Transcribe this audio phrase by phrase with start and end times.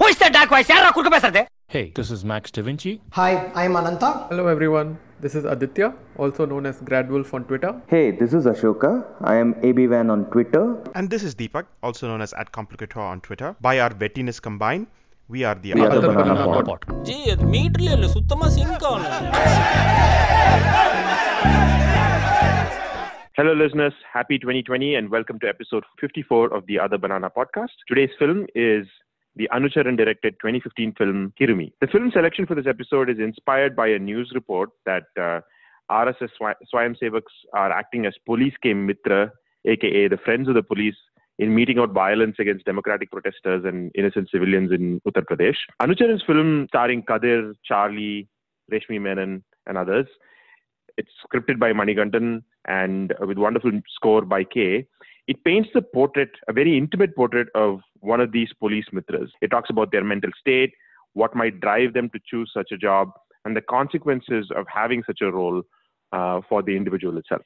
[0.00, 0.70] Who is that dark voice?
[0.74, 2.90] யாரா குறுக்க பேசுறது Hey, this is Max Da Vinci.
[3.18, 4.10] Hi, I'm Ananta.
[4.30, 4.88] Hello everyone,
[5.24, 5.86] this is Aditya,
[6.22, 7.70] also known as Gradwolf on Twitter.
[7.92, 8.90] Hey, this is Ashoka.
[9.32, 10.62] I am ABVan on Twitter.
[10.98, 13.50] And this is Deepak, also known as at Complicator on Twitter.
[13.68, 14.86] By our wettiness combined,
[15.28, 16.82] we are the We are the Other Banana Banana Pod.
[17.08, 19.04] G அது மீட்டர்ல இல்ல சுத்தமா sink ஆகல
[23.39, 23.93] Hello, listeners.
[24.11, 27.69] Happy 2020 and welcome to episode 54 of the Other Banana podcast.
[27.87, 28.85] Today's film is
[29.37, 31.71] the Anucharan directed 2015 film Kirumi.
[31.79, 35.39] The film selection for this episode is inspired by a news report that uh,
[35.89, 39.31] RSS Swa- Swayam Sevaks are acting as police K Mitra,
[39.63, 40.97] aka the friends of the police,
[41.37, 45.55] in meeting out violence against democratic protesters and innocent civilians in Uttar Pradesh.
[45.81, 48.27] Anucharan's film starring Kathir, Charlie,
[48.69, 50.07] Reshmi Menon, and others
[50.99, 54.85] it's scripted by Manikandan and with wonderful score by K.
[55.27, 59.29] It paints the portrait, a very intimate portrait of one of these police mitras.
[59.41, 60.73] It talks about their mental state,
[61.13, 63.11] what might drive them to choose such a job,
[63.45, 65.61] and the consequences of having such a role
[66.11, 67.41] uh, for the individual itself.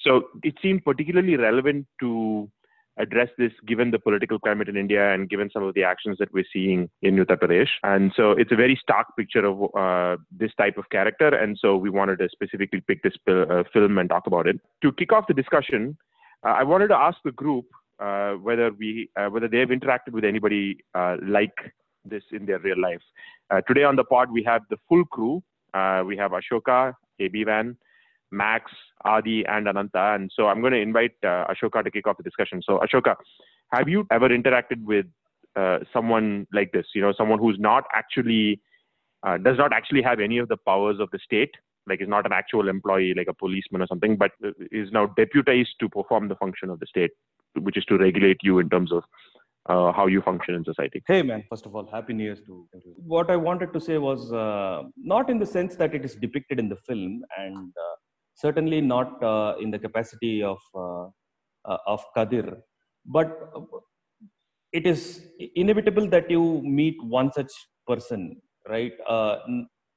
[0.00, 2.50] So it seemed particularly relevant to
[2.98, 6.32] address this given the political climate in India and given some of the actions that
[6.32, 7.68] we're seeing in Uttar Pradesh.
[7.82, 11.28] And so it's a very stark picture of uh, this type of character.
[11.28, 14.60] And so we wanted to specifically pick this uh, film and talk about it.
[14.82, 15.96] To kick off the discussion,
[16.44, 17.66] uh, I wanted to ask the group
[17.98, 21.54] uh, whether we uh, whether they have interacted with anybody uh, like
[22.04, 23.00] this in their real life.
[23.68, 25.42] Today on the pod we have the full crew.
[26.04, 27.76] We have Ashoka, AB Van,
[28.34, 28.70] Max,
[29.04, 30.14] Adi, and Ananta.
[30.14, 32.62] And so I'm going to invite uh, Ashoka to kick off the discussion.
[32.62, 33.16] So, Ashoka,
[33.72, 35.06] have you ever interacted with
[35.56, 36.86] uh, someone like this?
[36.94, 38.60] You know, someone who's not actually,
[39.22, 41.54] uh, does not actually have any of the powers of the state,
[41.86, 45.06] like is not an actual employee, like a policeman or something, but uh, is now
[45.06, 47.10] deputized to perform the function of the state,
[47.58, 49.02] which is to regulate you in terms of
[49.66, 51.02] uh, how you function in society.
[51.06, 52.66] Hey man, first of all, happy New Year's to.
[52.96, 56.58] What I wanted to say was uh, not in the sense that it is depicted
[56.58, 57.94] in the film, and uh,
[58.34, 61.04] certainly not uh, in the capacity of uh,
[61.70, 62.56] uh, of Kathir,
[63.06, 63.28] but
[64.72, 67.52] it is inevitable that you meet one such
[67.86, 68.92] person, right?
[69.08, 69.36] Uh,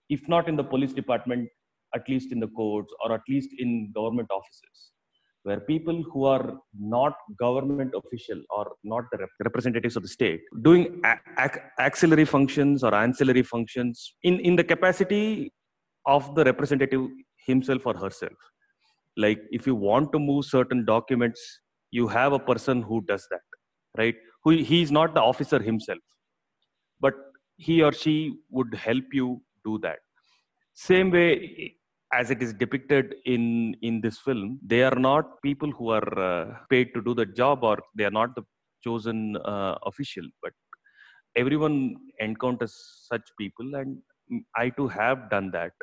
[0.10, 1.50] if not in the police department,
[1.96, 4.92] at least in the courts or at least in government offices
[5.44, 6.46] where people who are
[6.78, 12.26] not government official or not the rep- representatives of the state doing a- ac- auxiliary
[12.26, 15.54] functions or ancillary functions in, in the capacity
[16.06, 17.04] of the representative
[17.48, 18.34] himself or herself.
[19.16, 21.42] Like if you want to move certain documents
[21.92, 23.42] you have a person who does that
[23.98, 24.16] right?
[24.44, 26.00] Who he is not the officer himself
[27.00, 27.16] but
[27.58, 30.00] he or she would help you do that.
[30.74, 31.78] Same way
[32.14, 36.46] as it is depicted in in this film they are not people who are uh,
[36.70, 38.44] paid to do the job or they are not the
[38.86, 40.54] chosen uh, official but
[41.36, 41.96] everyone
[42.28, 42.76] encounters
[43.12, 43.98] such people and
[44.64, 45.74] i too have done that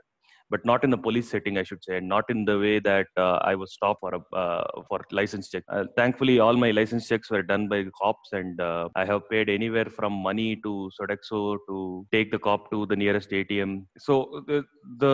[0.54, 3.08] but not in the police setting i should say and not in the way that
[3.24, 7.06] uh, i was stopped for a uh, for license check uh, thankfully all my license
[7.10, 11.40] checks were done by cops and uh, i have paid anywhere from money to sodexo
[11.70, 11.78] to
[12.16, 13.72] take the cop to the nearest atm
[14.06, 14.14] so
[14.50, 14.58] the,
[15.04, 15.12] the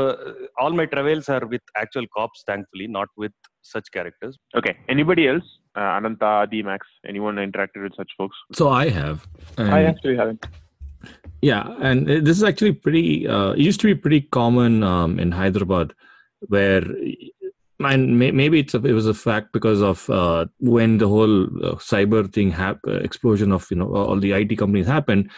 [0.62, 3.32] all my travels are with actual cops thankfully not with
[3.74, 4.76] such characters Okay.
[4.88, 5.44] Anybody else?
[5.76, 8.36] Uh, Ananta, Adi, Max, anyone interacted with such folks?
[8.52, 9.26] So I have.
[9.58, 10.44] I actually haven't.
[11.42, 13.26] Yeah, and this is actually pretty.
[13.26, 15.94] Uh, it used to be pretty common um, in Hyderabad,
[16.48, 16.84] where,
[17.78, 21.44] and may, maybe it's a, it was a fact because of uh, when the whole
[21.64, 25.30] uh, cyber thing hap- uh, explosion of you know all the IT companies happened.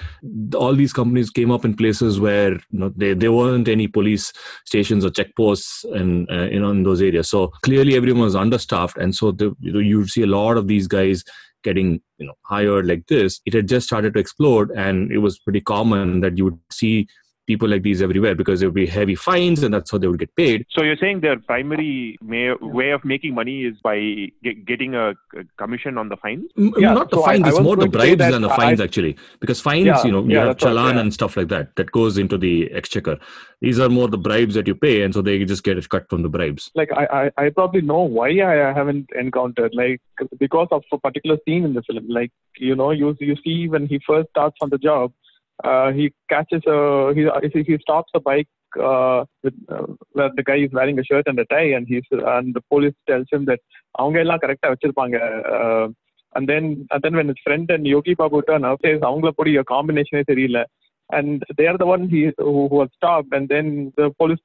[0.56, 4.32] All these companies came up in places where you know they, there weren't any police
[4.66, 7.30] stations or checkposts and uh, you know in those areas.
[7.30, 10.66] So clearly everyone was understaffed, and so the, you know you see a lot of
[10.66, 11.22] these guys
[11.62, 15.38] getting you know higher like this it had just started to explode and it was
[15.38, 17.06] pretty common that you would see
[17.46, 20.18] people like these everywhere because there would be heavy fines and that's how they would
[20.18, 23.98] get paid So you're saying their primary may, way of making money is by
[24.44, 26.44] ge- getting a, a commission on the fines?
[26.56, 28.32] M- Yeah, not the so fines I it's was more the going to say bribes
[28.32, 30.72] than the I- fines actually because fines Yeah, you know you yeah, have that's what-
[30.74, 31.00] challan yeah.
[31.00, 33.18] and stuff like that that goes into the exchequer
[33.60, 36.08] these are more the bribes that you pay and so they just get it cut
[36.08, 37.04] from the bribes Like I,
[37.36, 40.00] I, I probably know why I haven't encountered like
[40.38, 42.06] because of a particular scene in the film.
[42.08, 45.12] Like you know, you you see when he first starts on the job,
[45.64, 48.48] uh, he catches a uh, he he stops a bike
[48.80, 52.04] uh, with, uh, where the guy is wearing a shirt and a tie, and he's
[52.10, 53.60] and the police tells him that
[54.00, 55.16] அவங்க எல்லாம் கரெக்டா வச்சிருப்பாங்க
[56.36, 59.52] and then and then when is friend and Yogi Babu turn out chase அவங்கள பொடி
[59.72, 60.62] காம்பினேஷனே தெரியல
[61.12, 63.28] and they are the one he, who, who was stopped.
[63.32, 64.38] And then the police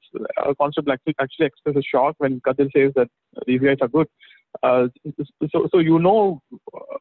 [0.44, 3.08] uh, constable actually, actually expresses shock when Kathir says that
[3.46, 4.08] these guys are good.
[4.62, 4.88] Uh,
[5.52, 6.40] so, so you know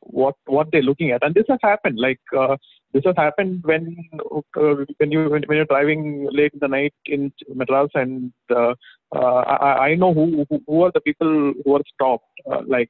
[0.01, 1.97] what what they're looking at, and this has happened.
[1.97, 2.57] Like uh,
[2.97, 7.31] this has happened when uh, when you when, you're driving late in the night in
[7.53, 8.73] Madras, and uh,
[9.15, 12.89] uh, I, I know who, who are the people who are stopped, uh, like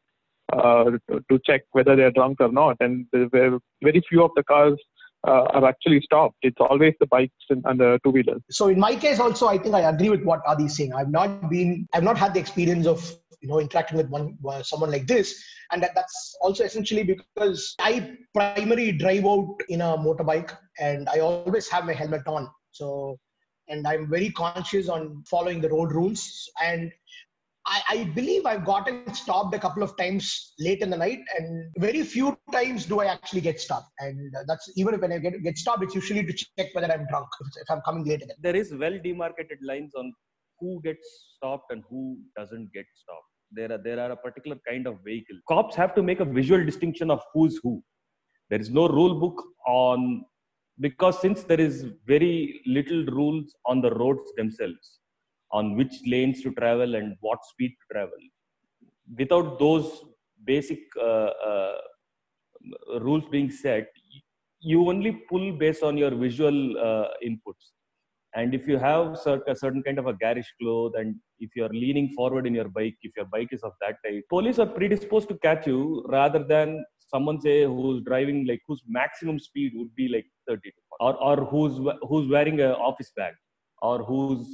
[0.54, 0.92] uh,
[1.30, 4.80] to, check whether they're drunk or not, and very few of the cars
[5.28, 6.38] uh, are actually stopped.
[6.42, 8.42] It's always the bikes and, and the two wheelers.
[8.50, 10.94] So in my case, also, I think I agree with what Adi is saying.
[10.94, 13.00] I've not been, I've not had the experience of
[13.42, 17.76] you know interacting with one uh, someone like this, and that, that's also essentially because
[17.80, 22.50] I primarily drive out in a motorbike, and I always have my helmet on.
[22.72, 23.18] So,
[23.68, 26.92] and I'm very conscious on following the road rules and.
[27.70, 31.70] I, I believe I've gotten stopped a couple of times late in the night, and
[31.78, 33.90] very few times do I actually get stopped.
[34.00, 37.28] And that's even when I get, get stopped, it's usually to check whether I'm drunk,
[37.42, 38.24] if, if I'm coming late.
[38.42, 40.14] There is well demarcated lines on
[40.60, 43.32] who gets stopped and who doesn't get stopped.
[43.52, 45.38] There are there are a particular kind of vehicle.
[45.48, 47.82] Cops have to make a visual distinction of who's who.
[48.50, 50.26] There is no rule book on
[50.80, 55.00] because since there is very little rules on the roads themselves
[55.52, 58.24] on which lanes to travel and what speed to travel.
[59.18, 60.04] Without those
[60.44, 61.78] basic uh, uh,
[63.00, 63.88] rules being set,
[64.60, 67.72] you only pull based on your visual uh, inputs.
[68.38, 71.74] And if you have a certain kind of a garish cloth, and if you are
[71.84, 75.28] leaning forward in your bike, if your bike is of that type, police are predisposed
[75.30, 80.08] to catch you rather than someone say who's driving like whose maximum speed would be
[80.08, 83.34] like 30 to 40, or or who's who's wearing an office bag,
[83.82, 84.46] or who's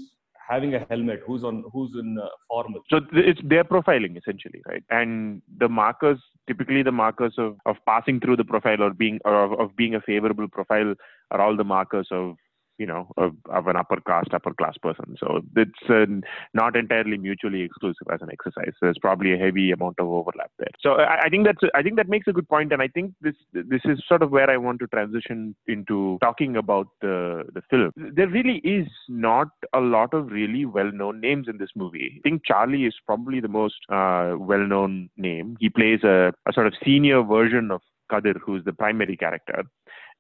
[0.50, 4.84] having a helmet who's on who's in uh, formal So it's their profiling essentially, right?
[4.90, 9.44] And the markers, typically the markers of, of passing through the profile or being or
[9.44, 10.94] of, of being a favorable profile
[11.32, 12.36] are all the markers of
[12.78, 15.16] you know of, of an upper caste upper class person.
[15.20, 16.06] So it's uh,
[16.54, 18.74] not entirely mutually exclusive as an exercise.
[18.82, 20.72] There's probably a heavy amount of overlap there.
[20.82, 23.14] So I, I think that's i think that makes a good point and i think
[23.22, 27.62] this this is sort of where i want to transition into talking about the the
[27.70, 27.92] film.
[27.96, 32.14] There really is not a lot of really well known names in this movie.
[32.18, 35.58] I think charlie is probably the most uh, well known name.
[35.60, 37.82] He plays a, a sort of senior version of
[38.12, 39.64] Kathir, who's the primary character.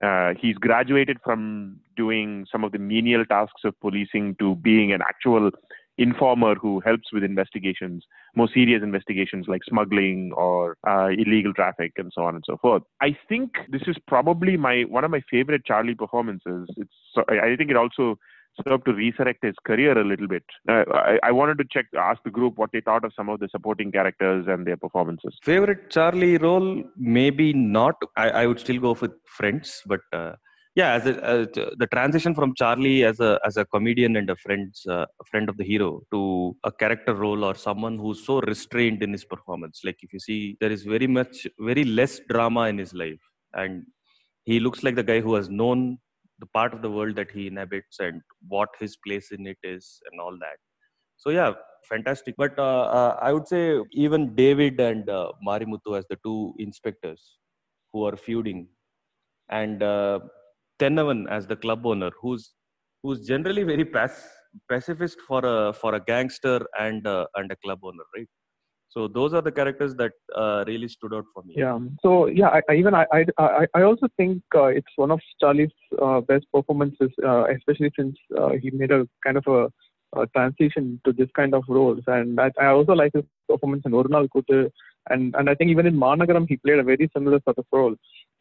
[0.02, 5.02] Uh, he's graduated from doing some of the menial tasks of policing to being an
[5.02, 5.52] actual
[5.98, 8.04] informer who helps with investigations,
[8.36, 12.82] more serious investigations like smuggling or uh, illegal traffic and so on and so forth.
[13.02, 16.68] I think this is probably my one of my favorite Charlie performances.
[16.78, 18.18] It's I I think it also
[18.68, 20.44] served to resurrect his career a little bit.
[20.70, 23.40] Uh, I, I wanted to check, ask the group what they thought of some of
[23.40, 25.34] the supporting characters and their performances.
[25.44, 26.68] favorite charlie role
[26.98, 30.34] maybe not i, I would still go with friends but uh,
[30.76, 34.36] yeah as a, a- the transition from charlie as a as a comedian and a
[34.44, 36.22] friend's uh, a friend of the hero to
[36.64, 40.40] a character role or someone who's so restrained in his performance like if you see
[40.62, 43.24] there is very much very less drama in his life
[43.62, 43.84] and
[44.52, 45.82] he looks like the guy who has known
[46.44, 48.22] the part of the world that he inhabits and
[48.56, 50.58] what his place in it is and all that.
[51.18, 51.54] So yeah
[51.90, 52.36] fantastic.
[52.44, 53.64] But uh, uh, i would say
[54.06, 57.22] even david and uh, marimuthu as the two inspectors
[57.92, 58.62] who are feuding
[59.60, 60.20] and uh,
[60.82, 62.46] tennavan as the club owner who's
[63.04, 64.24] who's generally very pac-
[64.72, 68.30] pacifist for a for a gangster and uh, and a club owner right
[68.94, 71.80] so those are the characters that uh, really stood out for me Yeah.
[72.04, 75.78] So yeah, I, I even I, I I also think uh, it's one of Charlie's
[76.02, 79.62] uh, best performances, uh, especially since uh, he made a kind of a,
[80.20, 82.04] a transition to this kind of roles.
[82.06, 84.70] And I, I also like his performance in Oru Naal Koothu,
[85.10, 87.96] and and I think even in Maanagaram he played a very similar sort of role.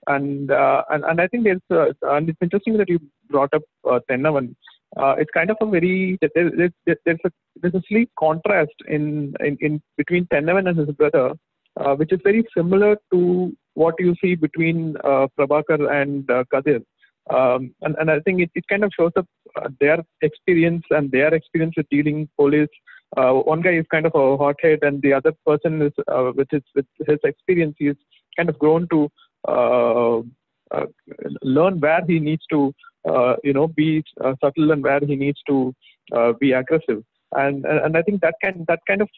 [0.06, 4.00] And uh, and and I think there's and it's interesting that you brought up uh,
[4.10, 4.54] Tennavan.
[4.96, 7.30] Uh, it's kind of a very there, there, there, there's a
[7.60, 11.32] there's a sleek contrast in in, in between Tennavan and his brother,
[11.80, 16.82] uh, which is very similar to what you see between uh, Prabhakar and uh, Kathir.
[17.30, 21.10] Um, and, and I think it, it kind of shows up uh, their experience and
[21.10, 22.68] their experience with dealing police.
[23.16, 26.48] Uh, one guy is kind of a hothead, and the other person is uh, with
[26.50, 27.94] his with his experience, he's
[28.36, 29.08] kind of grown to
[31.42, 32.74] learn where he needs to,
[33.08, 35.74] uh, you know, be uh, subtle and where he needs to
[36.14, 37.02] uh, be aggressive.
[37.34, 39.08] And, and I think that kind that kind of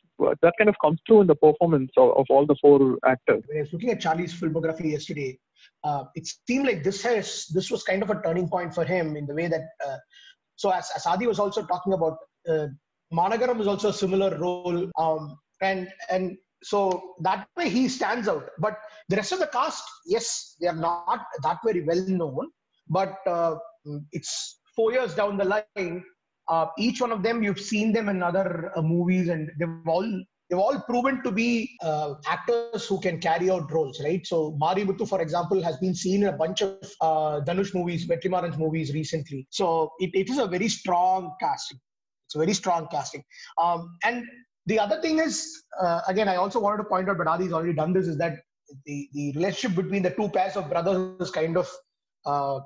[0.41, 3.43] that kind of comes through in the performance of, of all the four actors.
[3.49, 5.37] When I was looking at Charlie's filmography yesterday,
[5.83, 9.17] uh, it seemed like this has this was kind of a turning point for him
[9.17, 9.63] in the way that.
[9.85, 9.97] Uh,
[10.57, 12.17] so as, as Adi was also talking about,
[12.49, 12.69] uh,
[13.13, 18.49] Maanagaram is also a similar role, um, and and so that way he stands out.
[18.59, 22.51] But the rest of the cast, yes, they are not that very well known,
[22.89, 23.57] but uh,
[24.13, 26.05] it's four years down the line.
[26.49, 30.23] Uh, each one of them, you've seen them in other uh, movies, and they've all
[30.51, 34.27] they've all proven to be uh, actors who can carry out roles, right?
[34.27, 38.07] So Mari Muthu, for example, has been seen in a bunch of uh, Dhanush movies,
[38.07, 39.47] Vetrimaaran's movies recently.
[39.51, 41.79] So it, it is a very strong casting.
[42.27, 43.23] It's a very strong casting.
[43.59, 44.25] Um, and
[44.67, 47.75] the other thing is, uh, again, I also wanted to point out, but Adi's already
[47.75, 48.35] done this, is that
[48.85, 51.69] the, the relationship between the two pairs of brothers is kind of
[52.27, 52.61] uh,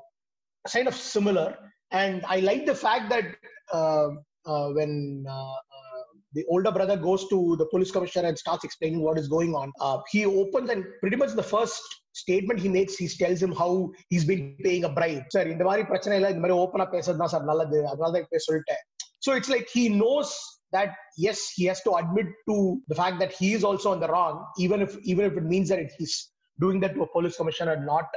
[0.72, 1.58] kind of similar.
[1.92, 3.25] And I like the fact that
[3.72, 4.10] uh,
[4.46, 9.02] uh, when uh, uh, the older brother goes to the police commissioner and starts explaining
[9.02, 11.82] what is going on, uh, he opens and pretty much the first
[12.13, 15.24] statement he makes, he tells him how he's been paying a bribe.
[15.36, 18.42] Sir இந்த மாதிரி பிரச்சனை இல்லை இந்த மாதிரி ஓப்பனா பேசுறது தான் sir நல்லது அதனால தான் இப்ப
[18.48, 18.82] சொல்லிட்டேன்
[19.25, 20.34] so it's like he knows
[20.75, 20.92] that
[21.24, 22.56] yes he has to admit to
[22.92, 25.68] the fact that he is also on the wrong even if even if it means
[25.72, 26.16] that he's
[26.63, 28.08] doing that to a police commissioner not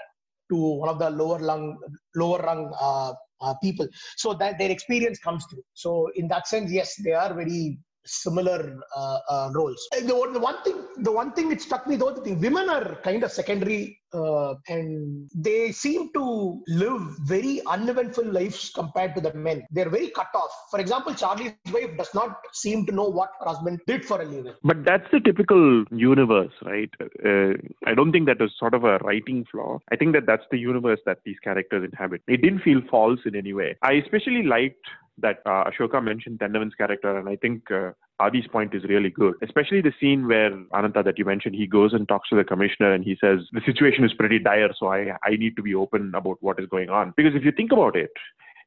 [0.51, 1.77] to one of the lower rung
[2.15, 3.13] lower rung uh,
[3.46, 3.88] uh, people.
[4.17, 5.63] So that their experience comes through.
[5.74, 9.79] So in that sense yes they are very similar uh, uh, roles.
[9.91, 12.70] The, one- the one thing the one thing it struck me though the thing, women
[12.70, 17.01] are kind of secondary uh, and they seem to live
[17.34, 21.96] very uneventful lives compared to the men they're very cut off for example charlie's wife
[21.98, 25.20] does not seem to know what her husband did for a living But that's the
[25.20, 26.89] typical universe, right?
[27.01, 27.53] Uh,
[27.86, 29.80] I don't think that was sort of a writing flaw.
[29.91, 32.22] I think that that's the universe that these characters inhabit.
[32.27, 33.75] It didn't feel false in any way.
[33.82, 34.86] I especially liked
[35.18, 39.35] that uh, Ashoka mentioned Tennavan's character, and I think uh, Adi's point is really good.
[39.41, 42.93] Especially the scene where Ananta that you mentioned, he goes and talks to the commissioner
[42.93, 46.13] and he says the situation is pretty dire, so I I need to be open
[46.15, 47.13] about what is going on.
[47.17, 48.11] Because if you think about it,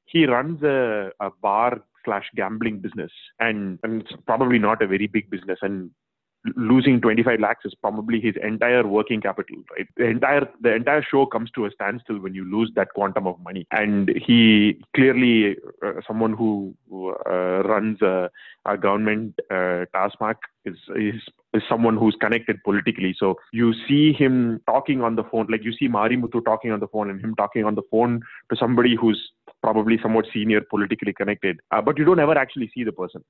[0.07, 5.07] he runs a, a bar slash gambling business and, and it's probably not a very
[5.07, 5.91] big business and
[6.57, 9.87] losing 25 lakhs is probably his entire working capital right?
[9.97, 13.41] The entire the entire show comes to a standstill when you lose that quantum of
[13.41, 13.67] money.
[13.71, 16.75] And he clearly uh, someone who
[17.27, 18.31] uh, runs a,
[18.67, 21.21] a government uh, TASMAC is, is
[21.55, 23.15] is someone who's connected politically.
[23.19, 26.81] So you see him talking on the phone like you see Mari Muthu talking on
[26.81, 29.31] the phone and him talking on the phone to somebody who's
[29.63, 31.61] probably somewhat senior politically connected.
[31.71, 33.25] Uh, but you don't ever actually see the person.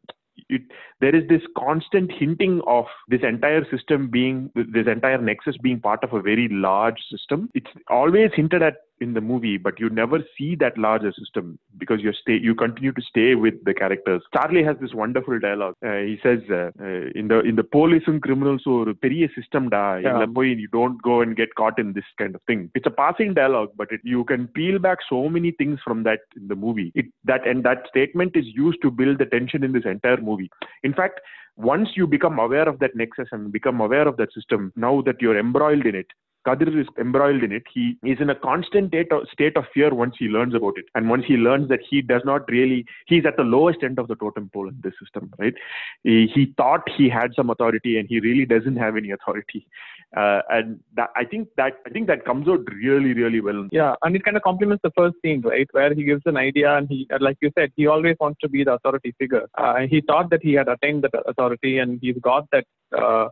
[0.49, 0.62] It,
[1.00, 6.03] there is this constant hinting of this entire system being this entire nexus being part
[6.03, 10.19] of a very large system it's always hinted at in the movie but you never
[10.38, 14.63] see that larger system because you stay you continue to stay with the characters charlie
[14.63, 18.21] has this wonderful dialogue uh, he says uh, uh, in the in the police and
[18.25, 22.09] criminals ஒரு பெரிய system டா இதுல போய் you don't go and get caught in this
[22.21, 25.51] kind of thing it's a passing dialogue but it, you can peel back so many
[25.61, 29.17] things from that in the movie it, that and that statement is used to build
[29.21, 30.49] the tension in this entire movie
[30.89, 31.17] in fact
[31.56, 35.20] once you become aware of that nexus and become aware of that system now that
[35.20, 36.06] you're embroiled in it
[36.46, 37.62] Kathir is embroiled in it.
[37.73, 38.88] He is in a constant
[39.32, 40.84] state of, fear once he learns about it.
[40.94, 44.08] And once he learns that he does not really, he's at the lowest end of
[44.08, 45.54] the totem pole in this system, right?
[46.02, 49.66] He, he thought he had some authority and he really doesn't have any authority.
[50.16, 53.66] Uh, and that, I think that, I think that comes out really, really well.
[53.73, 56.76] Yeah, and it kind of complements the first scene, right, where he gives an idea,
[56.76, 59.49] and he, like you said, he always wants to be the authority figure.
[59.59, 62.64] Uh, he thought that he had attained that authority, and he's got that
[62.97, 63.26] uh,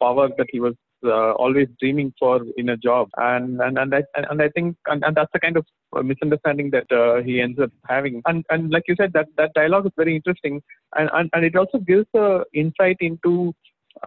[0.00, 3.08] power that he was uh, always dreaming for in a job.
[3.16, 5.66] And and and I and I think and, and that's the kind of
[6.04, 8.22] misunderstanding that uh, he ends up having.
[8.26, 10.62] And and like you said, that that dialogue is very interesting,
[10.96, 13.54] and and, and it also gives a insight into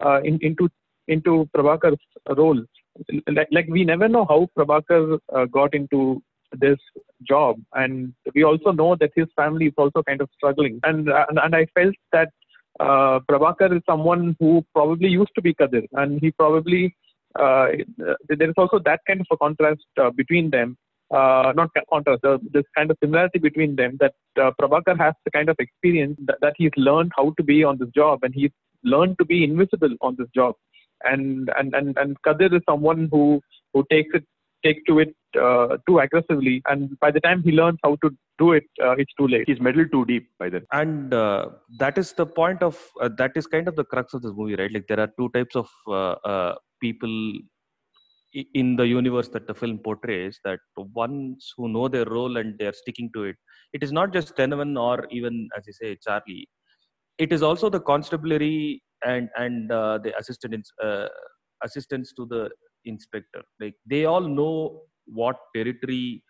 [0.04, 0.70] uh, in, into
[1.08, 2.00] into Prabhakar's
[2.36, 2.62] role.
[3.28, 6.78] Like, like we never know how Prabhakar uh, got into this
[7.26, 7.56] job.
[7.74, 10.80] And we also know that his family is also kind of struggling.
[10.84, 12.30] And and, and i felt that
[12.80, 15.86] uh, Prabhakar is someone who probably used to be Kathir.
[15.92, 16.94] And he probably
[17.38, 17.66] uh,
[18.28, 20.76] there is also that kind of a contrast uh, between them.
[21.10, 25.30] Uh, not contrast uh, this kind of similarity between them that uh, Prabhakar has the
[25.30, 28.20] kind of experience that, that he's learned how to be on this job.
[28.22, 28.50] And he's
[28.82, 30.54] learned to be invisible on this job
[31.04, 33.40] and and and, and Kathir is someone who
[33.72, 34.24] who takes it
[34.64, 36.62] takes to it uh, too aggressively.
[36.66, 39.44] And by the time he learns how to do it uh, it's too late.
[39.46, 40.62] He's meddled too deep by then.
[40.72, 44.22] and uh, that is the point of uh, that is kind of the crux of
[44.22, 44.72] this movie right?
[44.72, 47.32] Like there are two types of uh, uh, people
[48.54, 52.72] in the universe that the film portrays that ones who know their role and they're
[52.72, 53.36] sticking to it.
[53.72, 56.48] It is not just Tennavan or even as you say charlie.
[57.18, 61.08] It is also the constabulary and and uh, the assistant uh,
[61.62, 62.50] assistants to the
[62.84, 66.22] inspector like they all know what territory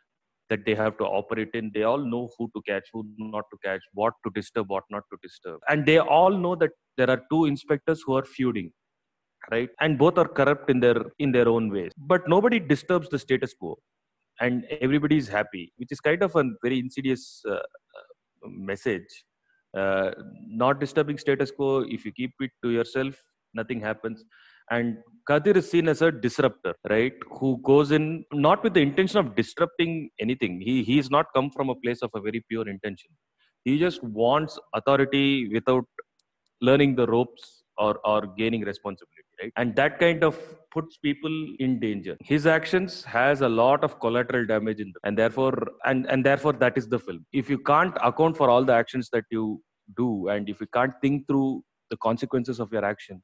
[0.50, 1.70] that they have to operate in.
[1.74, 5.02] They all know who to catch, who not to catch, what to disturb, what not
[5.12, 5.60] to disturb.
[5.68, 8.70] And they all know that there are two inspectors who are feuding,
[9.50, 9.68] right?
[9.80, 11.92] And both are corrupt in their in their own ways.
[11.96, 13.78] But nobody disturbs the status quo,
[14.40, 17.60] and everybody is happy, which is kind of a very insidious uh, uh,
[18.44, 19.24] message.
[19.76, 20.10] Uh,
[20.46, 21.84] not disturbing status quo.
[21.88, 23.14] If you keep it to yourself,
[23.54, 24.24] nothing happens.
[24.70, 27.12] And Kadir is seen as a disruptor, right?
[27.38, 30.60] Who goes in not with the intention of disrupting anything.
[30.60, 33.10] He he's not come from a place of a very pure intention.
[33.64, 35.84] He just wants authority without
[36.60, 40.36] learning the ropes or, or gaining responsibility right and that kind of
[40.74, 42.16] puts people in danger.
[42.20, 45.00] His actions has a lot of collateral damage in them.
[45.04, 45.54] And therefore
[45.84, 47.24] and and therefore that is the film.
[47.32, 49.62] If you can't account for all the actions that you
[49.96, 53.22] do and if you can't think through the consequences of your action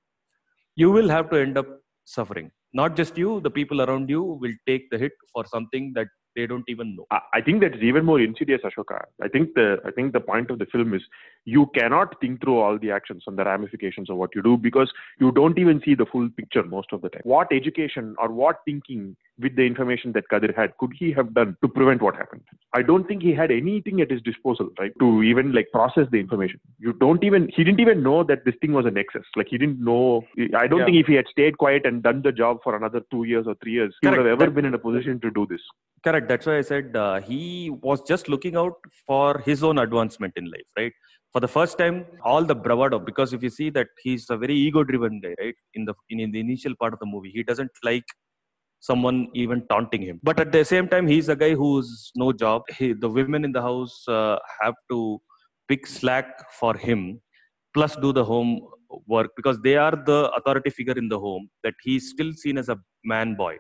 [0.76, 1.68] you will have to end up
[2.04, 2.50] suffering.
[2.72, 6.08] Not just you the people around you will take the hit for something that
[6.40, 7.06] they don't even know.
[7.10, 9.04] I, think that's even more insidious, Ashoka.
[9.22, 11.02] I think the I think the point of the film is
[11.44, 14.90] you cannot think through all the actions and the ramifications of what you do because
[15.18, 17.22] you don't even see the full picture most of the time.
[17.24, 21.56] What education or what thinking with the information that Kathir had could he have done
[21.62, 22.42] to prevent what happened?
[22.74, 26.18] I don't think he had anything at his disposal, right, to even like process the
[26.18, 26.60] information.
[26.78, 29.26] You don't even he didn't even know that this thing was a nexus.
[29.36, 30.24] Like he didn't know.
[30.56, 30.84] I don't Yeah.
[30.86, 33.54] think if he had stayed quiet and done the job for another two years or
[33.62, 35.62] three years, he would have ever That- been in a position to do this.
[36.06, 37.40] correct that's why i said uh, he
[37.86, 38.76] was just looking out
[39.08, 40.94] for his own advancement in life right
[41.34, 41.96] for the first time
[42.30, 45.58] all the bravado because if you see that he's a very ego driven guy right
[45.80, 48.08] in the in, in the initial part of the movie he doesn't like
[48.80, 50.20] someone even taunting him.
[50.22, 52.62] But at the same time he's a guy who's no job.
[52.76, 55.20] He, the women in the house uh, have to
[55.68, 57.20] pick slack for him
[57.74, 58.60] plus do the home
[59.06, 62.68] work because they are the authority figure in the home that he's still seen as
[62.68, 63.56] a man boy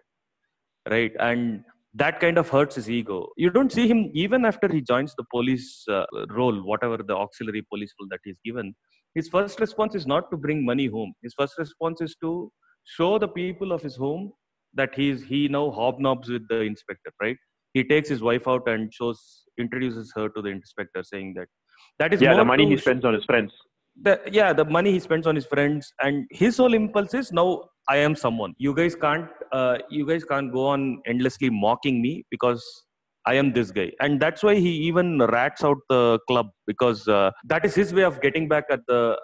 [0.90, 1.12] right?
[1.20, 1.62] And
[1.94, 3.28] that kind of hurts his ego.
[3.36, 7.62] You don't see him even after he joins the police uh, role whatever the auxiliary
[7.70, 8.74] police role that he's given
[9.14, 11.12] his first response is not to bring money home.
[11.22, 12.52] His first response is to
[12.84, 14.32] show the people of his home
[14.74, 17.36] that he's he now hobnobs with the inspector right?
[17.74, 21.48] He takes his wife out and shows introduces her to the inspector saying that
[21.98, 23.52] that is yeah, the money to he spends on his friends.
[24.06, 27.62] the yeah the money he spends on his friends and his whole impulse is now
[27.88, 28.54] i am someone.
[28.58, 32.62] You guys can't uh, you guys can't go on endlessly mocking me because
[33.26, 33.90] i am this guy.
[34.00, 38.04] And that's why he even rats out the club because uh, that is his way
[38.04, 39.18] of getting back at the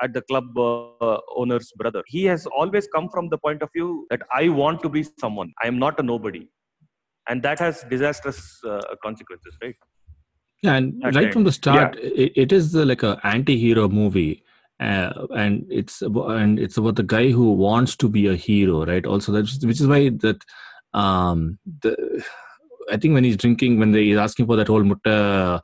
[0.00, 2.02] at the club uh, owner's brother.
[2.06, 5.52] He has always come from the point of view that i want to be someone.
[5.62, 6.48] I am not a nobody.
[7.28, 9.76] And that has disastrous uh, consequences right?
[10.62, 14.44] Yeah, and At right from the start, it, it is the, like a anti-hero movie,
[14.80, 18.86] uh, and it's about, and it's about the guy who wants to be a hero,
[18.86, 19.04] right?
[19.04, 20.44] Also, that's which is why that
[20.94, 22.24] um the
[22.90, 25.60] I think when he's drinking, when they, he's asking for that whole mutta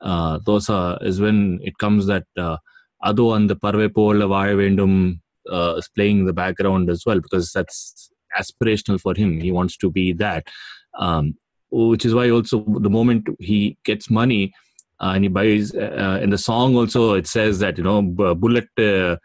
[0.00, 2.56] uh, dosa, is when it comes that uh,
[3.02, 7.20] ado and the parve pol vaaya vendum uh, is playing in the background as well
[7.20, 9.40] because that's aspirational for him.
[9.40, 10.44] He wants to be that.
[10.98, 11.36] Um,
[11.70, 14.52] which is why also the moment he gets money
[15.00, 18.68] uh, and he buys uh, in the song also it says that you know bullet
[18.78, 19.16] uh,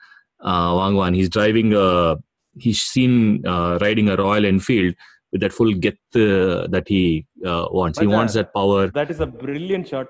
[0.42, 2.16] wangwan he's driving a
[2.58, 4.94] he's seen uh, riding a royal enfield
[5.32, 9.20] with that full get uh, that he uh, wants he wants that power That is
[9.20, 10.08] a brilliant shot.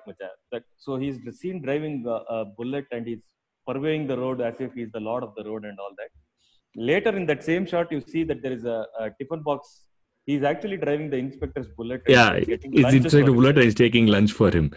[0.51, 3.23] That so he's seen driving a, a bullet and he's
[3.67, 6.10] purveying the road as if he's the lord of the road and all that.
[6.75, 9.82] Later in that same shot, you see that there is a, a tiffin box.
[10.25, 12.01] He's actually driving the inspector's bullet.
[12.08, 14.71] yeah he's getting it's lunches inside the bullet and he's taking lunch for him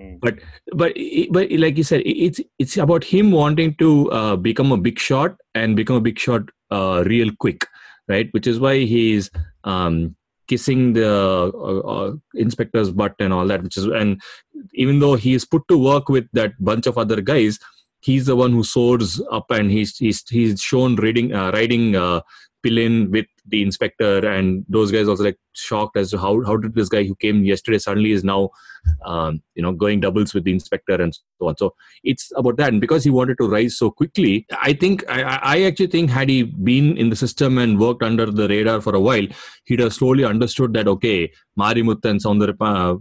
[0.00, 0.18] Mm.
[0.20, 0.38] but
[0.80, 0.94] but
[1.36, 5.34] but like you said it's it's about him wanting to uh, become a big shot
[5.54, 7.66] and become a big shot uh, real quick
[8.08, 9.28] right which is why he's
[9.64, 10.16] um
[10.48, 11.10] kissing the
[11.54, 14.18] uh, uh, inspector's butt and all that which is and
[14.72, 17.58] even though he is put to work with that bunch of other guys
[18.02, 22.20] he's the one who soars up and he's he's he's shown riding uh, riding uh,
[23.10, 26.88] with the inspector and those guys also like shocked as to how how did this
[26.88, 28.50] guy who came yesterday suddenly is now
[29.04, 31.56] um, you know going doubles with the inspector and so on.
[31.56, 31.74] So
[32.04, 32.68] it's about that.
[32.68, 35.22] And because he wanted to rise so quickly i think i,
[35.54, 38.94] I actually think had he been in the system and worked under the radar for
[38.94, 39.26] a while
[39.64, 42.52] he'd have slowly understood that okay Marimuthu and Soundar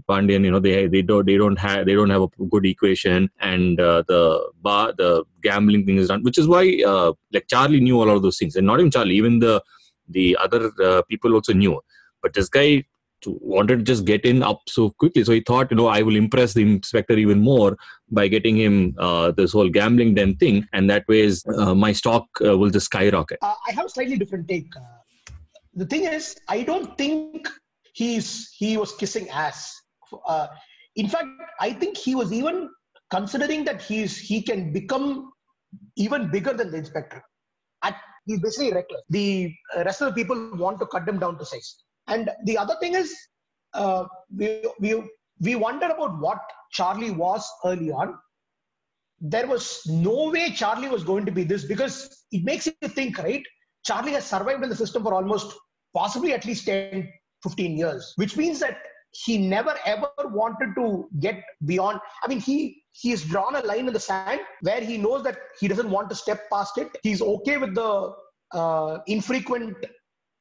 [0.09, 3.29] Pandian, you know, they they don't they don't have they don't have a good equation,
[3.39, 7.79] and uh, the bar the gambling thing is done, which is why uh, like Charlie
[7.79, 9.63] knew all of those things, and not even Charlie, even the
[10.11, 11.79] the other uh, people also knew.
[12.21, 12.85] But this guy
[13.25, 16.15] wanted to just get in up so quickly, so he thought, you know, I will
[16.15, 17.77] impress the inspector even more
[18.09, 21.91] by getting him uh, this whole gambling den thing, and that way is, uh, my
[21.91, 23.37] stock uh, will just skyrocket.
[23.41, 24.75] Uh, I have a slightly different take.
[24.75, 25.33] Uh,
[25.75, 27.47] the thing is, I don't think
[27.93, 29.79] he's he was kissing ass.
[30.95, 31.27] In fact,
[31.59, 32.69] I think he was even
[33.11, 35.31] considering that he's he can become
[35.95, 37.23] even bigger than the inspector.
[37.83, 39.01] At, he's basically reckless.
[39.09, 41.83] The uh, rest of the people want to cut him down to size.
[42.07, 43.15] And the other thing is,
[43.73, 44.05] uh,
[44.35, 45.03] we we
[45.39, 46.39] we wonder about what
[46.71, 48.17] Charlie was early on.
[49.21, 53.17] there was no way Charlie was going to be this because it makes you think,
[53.19, 53.43] right?
[53.85, 55.55] Charlie has survived in the system for almost
[55.93, 57.07] possibly at least 10,
[57.43, 58.77] 15 years, which means that
[59.11, 61.99] he never ever wanted to get beyond.
[62.23, 65.37] I mean, he he has drawn a line in the sand where he knows that
[65.59, 66.89] he doesn't want to step past it.
[67.03, 68.13] He's okay with the
[68.53, 69.77] uh, infrequent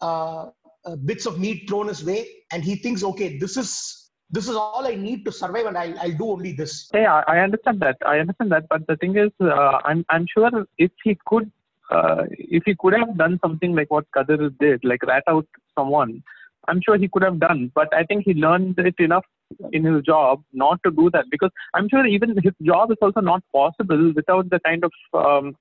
[0.00, 0.50] uh,
[0.84, 4.54] uh, bits of meat thrown his way, and he thinks, okay, this is this is
[4.54, 6.88] all I need to survive, and I'll, I'll do only this.
[6.94, 7.96] Yeah, I, understand that.
[8.06, 8.68] I understand that.
[8.68, 11.50] But the thing is, uh, I'm I'm sure if he could,
[11.90, 16.22] uh, if he could have done something like what Kathir did, like rat out someone,
[16.68, 17.72] I'm sure he could have done.
[17.74, 19.24] But I think he learned it enough
[19.72, 23.20] in his job not to do that because I'm sure even his job is also
[23.20, 25.56] not possible without the kind of, um,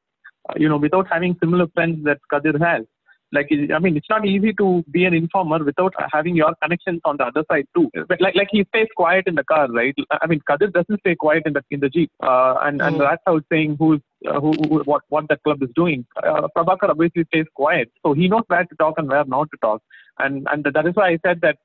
[0.56, 2.86] you know, without having similar friends that Kathir has.
[3.32, 7.18] Like i mean it's not easy to be an informer without having your connections on
[7.18, 7.88] the other side too.
[8.08, 9.94] But like like he stays quiet in the car right?
[10.20, 12.10] I mean kathir doesn't stay quiet in the in the jeep.
[12.24, 13.08] Uh, and and Mm.
[13.08, 16.08] that's how it's saying who's uh, who, who what what that club is doing.
[16.24, 17.92] Uh, prabhakar obviously stays quiet.
[18.04, 19.84] So he knows where to talk and where not to talk.
[20.18, 21.58] And and that is why i said that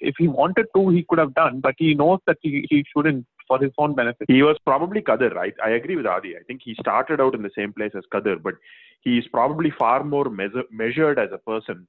[0.00, 3.26] if he wanted to he could have done but he knows that he, he shouldn't
[3.50, 5.54] for his own benefit He was probably Kathir, right?
[5.64, 6.36] I agree with Adi.
[6.36, 8.54] I think he started out in the same place as Kathir, but
[9.00, 11.88] he is probably far more measure, measured as a person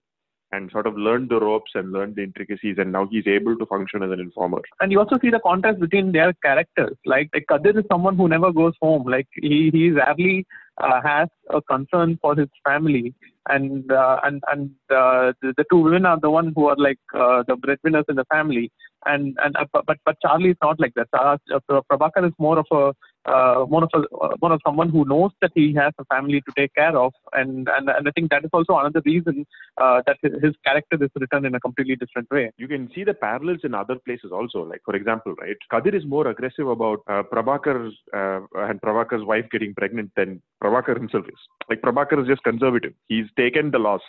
[0.51, 3.65] and sort of learned the ropes and learned the intricacies, and now he's able to
[3.65, 4.61] function as an informer.
[4.81, 6.95] and you also see the contrast between their characters.
[7.05, 9.03] Like, like Kathir is someone who never goes home.
[9.03, 10.45] Like he he rarely
[10.81, 13.13] uh, has a concern for his family,
[13.49, 16.99] and uh, and and uh, the, the two women are the one who are like
[17.13, 18.71] uh, the breadwinners in the family.
[19.05, 21.07] And and uh, but but Charlie is not like that.
[21.13, 21.37] Uh,
[21.69, 22.93] Prabhakar is more of a
[23.25, 26.41] uh, more of a uh, more of someone who knows that he has a family
[26.41, 29.45] to take care of, and and and I think that is also another reason
[29.77, 32.51] uh, that his, character is written in a completely different way.
[32.57, 34.63] You can see the parallels in other places also.
[34.63, 39.45] Like, for example, right, Kathir is more aggressive about uh, Prabhakar's uh, and Prabhakar's wife
[39.51, 41.39] getting pregnant than Prabhakar himself is.
[41.69, 42.93] Like, Prabhakar is just conservative.
[43.07, 44.01] He's taken the loss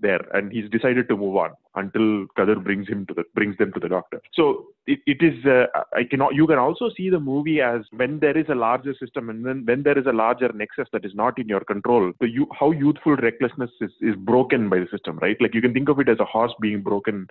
[0.00, 3.72] there and he's decided to move on until Kathir brings him to the brings them
[3.72, 4.20] to the doctor.
[4.34, 8.18] So it, it is uh, I cannot you can also see the movie as when
[8.20, 11.14] there is a larger system and then when there is a larger nexus that is
[11.14, 12.12] not in your control.
[12.20, 15.36] So you how youthful recklessness is, is broken by the system, right?
[15.40, 17.26] Like you can think of it as a horse being broken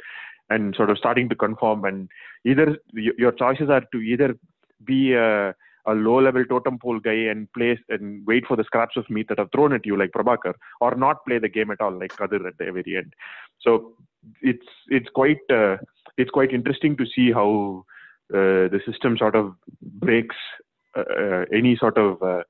[0.49, 2.09] and sort of starting to conform and
[2.45, 4.35] either your choices are to either
[4.85, 5.53] be a
[5.87, 9.27] a low level totem pole guy and play and wait for the scraps of meat
[9.29, 12.15] that are thrown at you like Prabhakar or not play the game at all like
[12.15, 13.13] Kathir at the very end.
[13.59, 13.95] So
[14.41, 15.77] it's it's quite uh,
[16.17, 17.85] it's quite interesting to see how
[18.33, 20.35] uh, the system sort of breaks
[20.97, 22.43] uh, uh, any sort of uh,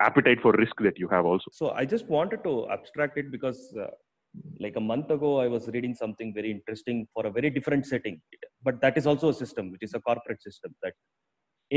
[0.00, 1.44] appetite for risk that you have also.
[1.52, 3.86] So I just wanted to abstract it because, uh,
[4.58, 8.20] like a month ago, I was reading something very interesting for a very different setting.
[8.62, 10.74] But that is also a system, which is a corporate system.
[10.82, 10.94] That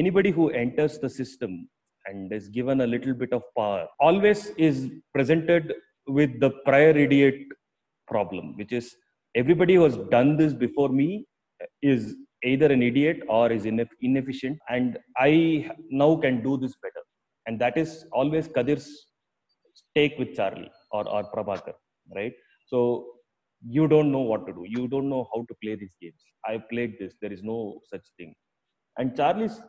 [0.02, 1.68] anybody who enters the system
[2.06, 5.74] and is given a little bit of power always is presented
[6.08, 7.36] with the prior idiot
[8.08, 8.96] problem, which is
[9.36, 11.26] everybody who has done this before me
[11.82, 17.04] is either an idiot or is ineff- inefficient, and I now can do this better.
[17.48, 19.08] And that is always Kathir's
[19.96, 21.74] take with Charlie or, or Prabhakar,
[22.16, 22.34] right?
[22.68, 23.08] So
[23.68, 24.66] you don't know what to do.
[24.68, 26.22] You don't know how to play these games.
[26.46, 27.16] I played this.
[27.22, 28.34] There is no such thing.
[28.98, 29.60] And Charlie's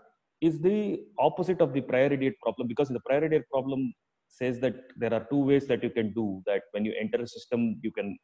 [0.41, 3.93] is the opposite of the prior idiot problem because the prior idiot problem
[4.29, 6.63] says that there are two ways that you can do that.
[6.73, 8.19] When you enter a system you can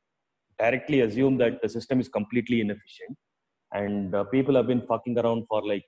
[0.58, 3.16] directly assume that the system is completely inefficient.
[3.72, 5.84] And uh, people have been fucking around for like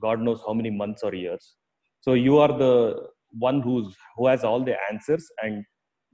[0.00, 1.56] god knows how many months or years.
[2.00, 5.28] So you are the one who's who has all the answers.
[5.42, 5.64] And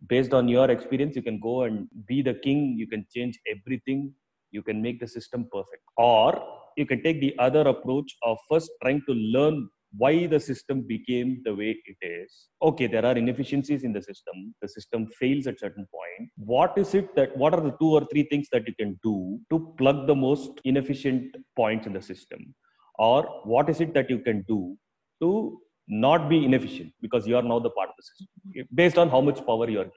[0.08, 2.76] based on your experience you can go and be the king.
[2.78, 4.14] You can change everything
[4.56, 5.82] you can make the system perfect.
[5.96, 6.28] Or
[6.76, 9.68] you can take the other approach of first trying to learn
[10.02, 12.30] why the system became the way it is.
[12.68, 14.54] Okay there are inefficiencies in the system.
[14.62, 16.30] The system fails at certain point.
[16.36, 19.16] What is it that what are the two or three things that you can do
[19.50, 22.54] to plug the most inefficient points in the system?
[22.98, 24.76] Or what is it that you can do
[25.22, 29.08] to not be inefficient because you are now the part of the system based on
[29.08, 29.90] how much power you are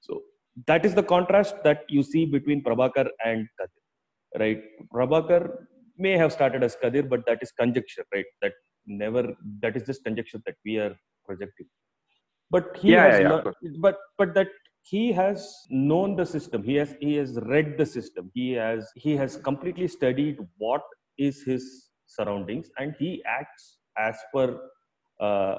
[0.00, 0.22] so
[0.66, 3.82] that is the contrast that you see between prabhakar and kathir
[4.42, 4.62] right?
[4.92, 5.40] Prabhakar
[5.98, 8.26] may have started as kathir but that is conjecture right?
[8.42, 8.52] That
[8.86, 10.94] never that is just conjecture that we are
[11.26, 11.66] projecting.
[12.50, 14.48] But he Yeah, has yeah, yeah, learned- but but that
[14.82, 16.62] he has known the system.
[16.62, 18.30] He has he has read the system.
[18.34, 20.82] He has he has completely studied what
[21.18, 24.60] is his surroundings and he acts as per
[25.20, 25.56] uh,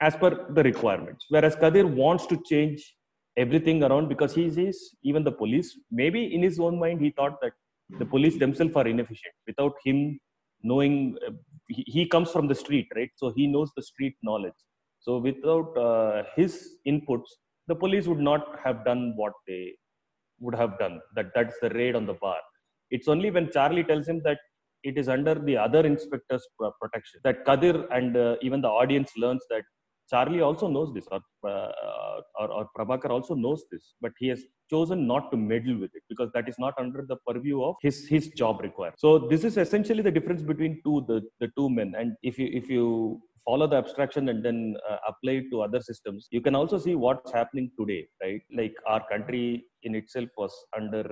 [0.00, 1.26] as per the requirements.
[1.28, 2.95] Whereas kathir wants to change
[3.36, 7.36] everything around because he is even the police maybe in his own mind he thought
[7.42, 7.52] that
[8.00, 9.34] the police themselves are inefficient.
[9.46, 10.18] Without him
[10.62, 11.30] knowing uh,
[11.68, 13.10] he, he comes from the street right?
[13.16, 14.60] So he knows the street knowledge.
[15.00, 17.30] So without uh, his inputs
[17.68, 19.74] the police would not have done what they
[20.40, 21.00] would have done.
[21.14, 22.40] That that's the raid on the bar.
[22.90, 24.38] It's only when charlie tells him that
[24.82, 26.44] it is under the other inspector's
[26.80, 29.64] protection that kathir and uh, even the audience learns that
[30.10, 34.42] charlie also knows this or, uh, or, or prabhakar also knows this but he has
[34.72, 37.98] chosen not to meddle with it because that is not under the purview of his
[38.14, 41.94] his job requirement so this is essentially the difference between two the, the two men.
[41.98, 45.80] And if you if you follow the abstraction and then uh, apply it to other
[45.80, 48.42] systems you can also see what's happening today right?
[48.60, 51.04] Like our country in itself was under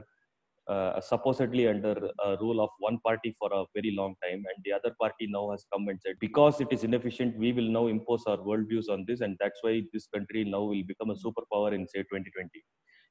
[0.68, 1.94] uh, supposedly under
[2.26, 5.50] a rule of one party for a very long time and the other party now
[5.50, 9.04] has come and said because it is inefficient we will now impose our worldviews on
[9.08, 12.48] this and that's why this country now will become a superpower in say 2020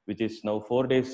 [0.06, 1.12] which is now four days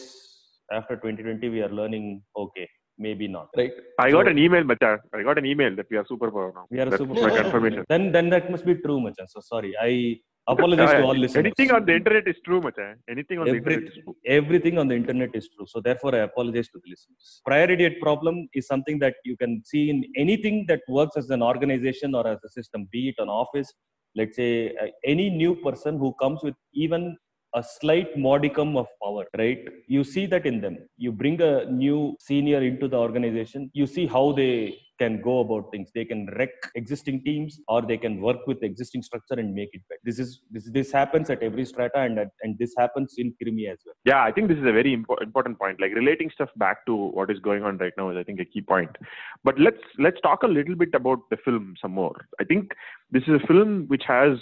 [0.72, 2.06] after 2020 we are learning
[2.44, 2.68] okay
[3.06, 5.00] maybe not right I got an email, Macha.
[5.14, 6.66] I got an email that we are superpower now.
[6.70, 7.84] we are a That's super my confirmation.
[7.90, 9.28] then then that must be true Machan.
[9.36, 12.96] so sorry i apologize to all listeners Anything on the internet is true, Macha.
[13.10, 14.16] Anything on the internet is true.
[14.26, 15.66] everything on the internet is true.
[15.68, 17.42] So therefore, I apologize to the listeners.
[17.46, 21.42] Prior idiot problem is something that you can see in anything that works as an
[21.42, 23.74] organization or as a system, be it an office.
[24.16, 27.16] Let's say uh, any new person who comes with even
[27.56, 29.60] a slight modicum of power, right?
[29.88, 30.78] You see that in them.
[30.98, 33.72] You bring a new senior into the organization.
[33.74, 35.90] You see how they can go about things.
[35.96, 39.82] They can wreck existing teams, or they can work with existing structure and make it
[39.90, 40.02] better.
[40.04, 43.80] This is this this happens at every strata, and and this happens in Kirumi as
[43.86, 43.96] well.
[44.06, 45.80] Yeah, I think this is a very impo- important point.
[45.80, 48.46] Like relating stuff back to what is going on right now is, I think, a
[48.46, 48.96] key point.
[49.44, 52.16] But let's let's talk a little bit about the film some more.
[52.40, 52.72] I think
[53.12, 54.38] this is a film which has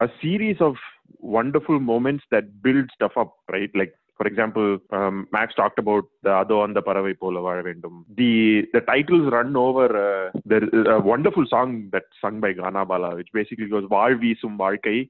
[0.00, 0.74] a series of
[1.18, 3.70] wonderful moments that build stuff up, right?
[3.74, 7.62] Like for example, um, Max talked about the Ado on the Paravai Polavara
[8.16, 8.32] The
[8.72, 10.58] the titles run over uh, the
[10.96, 15.00] a wonderful song that's sung by Gana Bala, which basically goes Var Visum Varkai.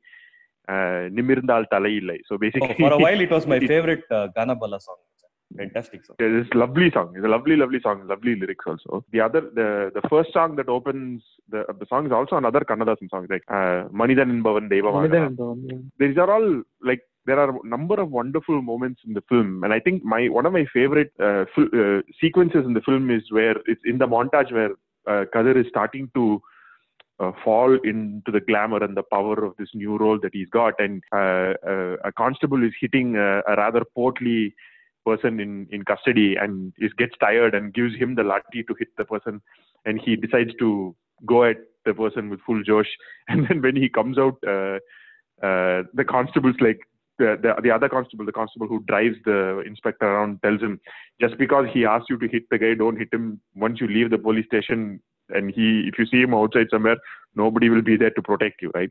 [1.18, 3.58] நிமிர்ந்தால் தலையில்லை so basically for a while it was my
[4.38, 5.00] Gana Bala song.
[5.56, 6.16] fantastic song.
[6.18, 7.14] It's a lovely song.
[7.16, 8.06] It's a lovely, lovely song.
[8.06, 9.04] Lovely lyrics also.
[9.14, 13.08] The other, the the first song that opens the the song is also another Kannadasan
[13.14, 13.78] song, like uh,
[14.34, 16.48] in Bhavan Deva." Manidan These are all
[16.90, 20.28] like there are a number of wonderful moments in the film, and I think my
[20.28, 24.06] one of my favorite uh, uh, sequences in the film is where it's in the
[24.06, 24.70] montage where
[25.06, 26.40] uh, is starting to
[27.20, 30.74] uh, fall into the glamour and the power of this new role that he's got,
[30.78, 34.54] and uh, uh, a constable is hitting a, a rather portly
[35.04, 38.88] person in, in custody and is gets tired and gives him the lathi to hit
[38.98, 39.40] the person.
[39.84, 42.90] And he decides to go at the person with full josh.
[43.28, 44.78] And then when he comes out uh,
[45.42, 46.80] uh, the constable's like
[47.18, 50.80] the, the the other constable the constable who drives the inspector around tells him
[51.20, 54.10] just because he asks you to hit the guy don't hit him once you leave
[54.10, 55.00] the police station
[55.30, 56.96] and he if you see him outside somewhere
[57.34, 58.90] nobody will be there to protect you right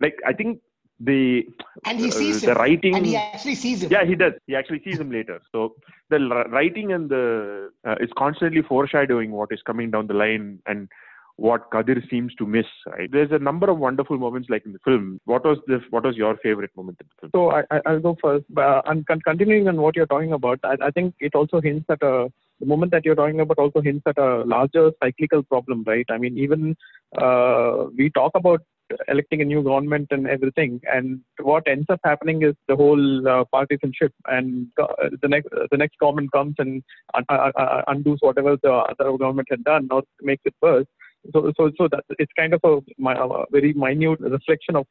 [0.00, 0.60] like i think
[1.00, 1.44] the
[1.86, 2.58] And he uh, sees the him.
[2.58, 3.90] writing And he actually sees him.
[3.90, 5.74] yeah he does he actually sees him later so
[6.10, 6.18] the
[6.50, 10.88] writing and the uh, is constantly foreshadowing what is coming down the line and
[11.36, 14.78] what Kathir seems to miss right there's a number of wonderful moments like in the
[14.84, 17.80] film what was the what was your favorite moment in the film So I, I,
[17.86, 18.44] I'll go first.
[18.56, 21.86] Uh, and con- continuing on what you're talking about, I, I think it also hints
[21.88, 25.82] at a the moment that you're talking about also hints at a larger cyclical problem,
[25.86, 26.06] right?
[26.08, 26.76] I mean, even
[27.20, 28.62] uh, we talk about
[29.08, 33.44] electing a new government and everything, and what ends up happening is the whole uh,
[33.50, 34.86] partisanship, and uh,
[35.20, 36.82] the next the next government comes and
[37.14, 40.86] un- uh, uh, undoes whatever the other government had done, or makes it worse.
[41.32, 42.74] So, so, so that it's kind of a,
[43.10, 44.86] a very minute reflection of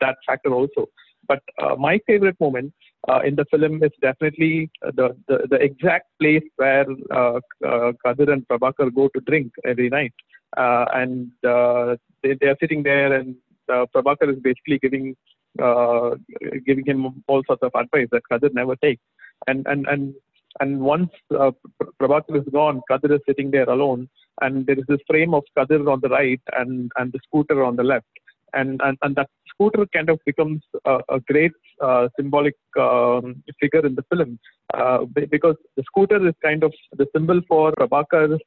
[0.00, 0.88] that factor also.
[1.28, 2.72] But uh, my favorite moment
[3.08, 8.32] uh, in the film is definitely the, the, the exact place where uh, uh, Kathir
[8.32, 10.12] and Prabhakar go to drink every night.
[10.56, 13.34] Uh, and uh, they, they are sitting there, and
[13.72, 15.16] uh, Prabhakar is basically giving
[15.62, 16.10] uh,
[16.66, 19.02] giving him all sorts of advice that Kathir never takes.
[19.48, 20.14] And and and
[20.60, 21.50] and once uh,
[22.00, 24.08] Prabhakar is gone, Kathir is sitting there alone,
[24.40, 27.76] and there is this frame of Kathir on the right and and the scooter on
[27.76, 28.06] the left,
[28.52, 33.84] and and, and that scooter kind of becomes a, a great uh, symbolic um, figure
[33.86, 34.38] in the film
[34.74, 38.38] uh, because the scooter is kind of the symbol for Prabhakar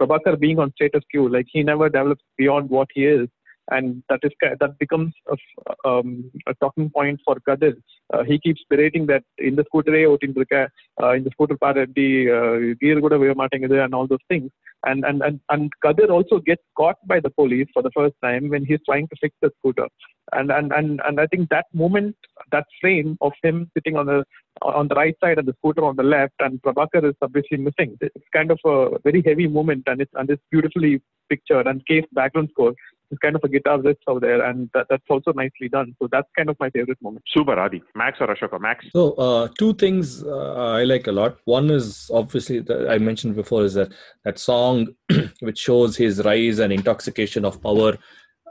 [0.00, 3.28] Prabhakar being on status quo, like he never develops beyond what he is
[3.70, 7.74] and that is that becomes a, um, a talking point for Kathir.
[8.12, 12.10] Uh, he keeps berating that in the scooter eh, a uh, in the scooter the
[12.38, 14.50] uh, gear good and all those things.
[14.84, 18.48] And and and and Kathir also gets caught by the police for the first time
[18.48, 19.88] when he's trying to fix the scooter.
[20.32, 22.16] And and and and I think that moment,
[22.52, 24.24] that frame of him sitting on the
[24.62, 27.96] on the right side and the scooter on the left, and Prabhakar is obviously missing.
[28.00, 32.04] It's kind of a very heavy moment, and it's and it's beautifully pictured and K's
[32.12, 32.74] background score
[33.10, 35.94] is kind of a guitar riff out there, and that, that's also nicely done.
[36.00, 37.24] So that's kind of my favorite moment.
[37.28, 37.82] Super, Adi.
[37.94, 38.60] Max or Ashoka?
[38.60, 38.86] Max.
[38.92, 41.38] So, uh, two things uh, I like a lot.
[41.44, 43.92] One is obviously that I mentioned before is that
[44.24, 44.88] that song
[45.40, 47.96] which shows his rise and intoxication of power,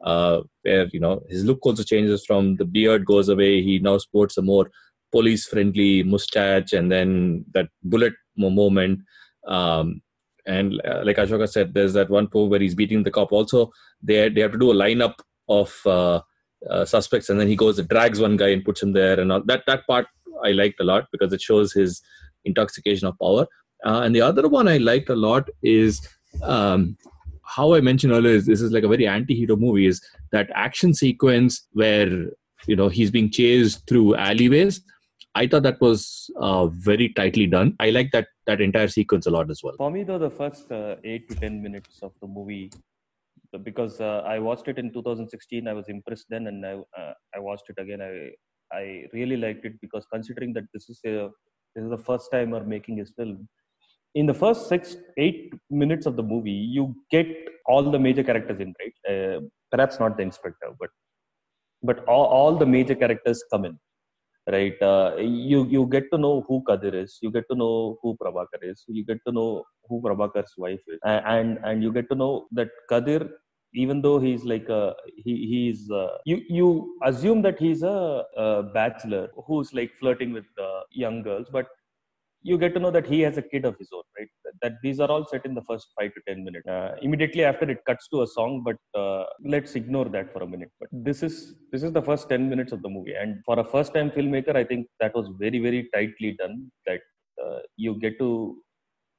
[0.04, 3.62] uh, where you know his look also changes from the beard goes away.
[3.62, 4.70] He now sports a more
[5.12, 9.02] police-friendly mustache, and then that bullet moment.
[9.48, 10.02] Um,
[10.50, 13.32] and uh, like Ashoka said, there's that one point where he's beating the cop.
[13.32, 15.16] Also, they they have to do a lineup
[15.48, 16.22] of uh,
[16.70, 19.32] uh, suspects, and then he goes and drags one guy and puts him there, and
[19.32, 19.44] all.
[19.46, 20.08] that that part
[20.44, 22.02] I liked a lot because it shows his
[22.46, 23.46] intoxication of power.
[23.86, 26.02] Uh, and the other one I liked a lot is
[26.44, 26.98] um,
[27.44, 28.36] how I mentioned earlier.
[28.36, 29.88] Is this is like a very anti-hero movie?
[29.88, 32.10] Is that action sequence where
[32.68, 34.82] you know he's being chased through alleyways?
[35.42, 37.70] I thought that was uh, very tightly done.
[37.80, 39.76] I like that that entire sequence a lot as well.
[39.78, 42.70] For me, though, the first uh, eight to ten minutes of the movie,
[43.68, 47.40] because uh, I watched it in 2016, I was impressed then, and I uh, I
[47.48, 48.02] watched it again.
[48.10, 48.14] I
[48.80, 51.30] I really liked it because considering that this is a
[51.74, 53.48] this is the first time we're making his film.
[54.16, 57.30] In the first six eight minutes of the movie, you get
[57.66, 58.98] all the major characters in, right?
[59.14, 59.40] Uh,
[59.72, 60.90] perhaps not the inspector, but
[61.82, 63.78] but all, all the major characters come in
[64.56, 64.80] right?
[64.82, 67.18] Uh, you you get to know who kathir is.
[67.22, 68.84] You get to know who prabhakar is.
[68.88, 71.00] You get to know who prabhakar's wife is.
[71.06, 73.30] A- and and you get to know that kathir
[73.74, 76.68] even though he's like a he he's uh, you you
[77.04, 81.68] assume that he's a, a bachelor who's like flirting with uh, young girls but
[82.42, 84.28] you get to know that he has a kid of his own right?
[84.46, 86.68] That, that these are all set in the first 5 to 10 minutes.
[86.68, 90.48] Uh, immediately after it cuts to a song but uh, let's ignore that for a
[90.48, 90.72] minute.
[90.80, 93.14] But this is this is the first 10 minutes of the movie.
[93.14, 97.02] And for a first time filmmaker i think that was very very tightly done that
[97.44, 98.30] uh, you get to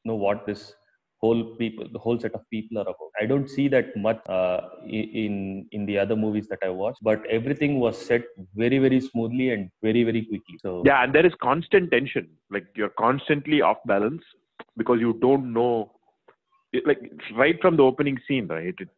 [0.04, 0.74] know what this
[1.22, 4.61] whole people the whole set of people are about i don't see that much uh,
[4.87, 5.35] in
[5.72, 8.22] in the other movies that i watched but everything was set
[8.64, 12.28] very very smoothly and very very quickly so Yeah, and there is constant tension.
[12.50, 14.22] Like you're constantly off balance
[14.76, 15.92] because you don't know.
[16.87, 17.00] Like
[17.37, 18.74] right from the opening scene, right?
[18.78, 18.88] It,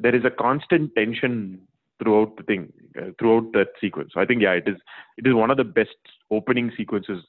[0.00, 1.60] there is a constant tension
[2.02, 4.10] throughout the thing, uh, throughout that sequence.
[4.14, 4.76] So I think yeah, it is.
[5.16, 5.96] It is one of the best
[6.30, 7.22] opening sequences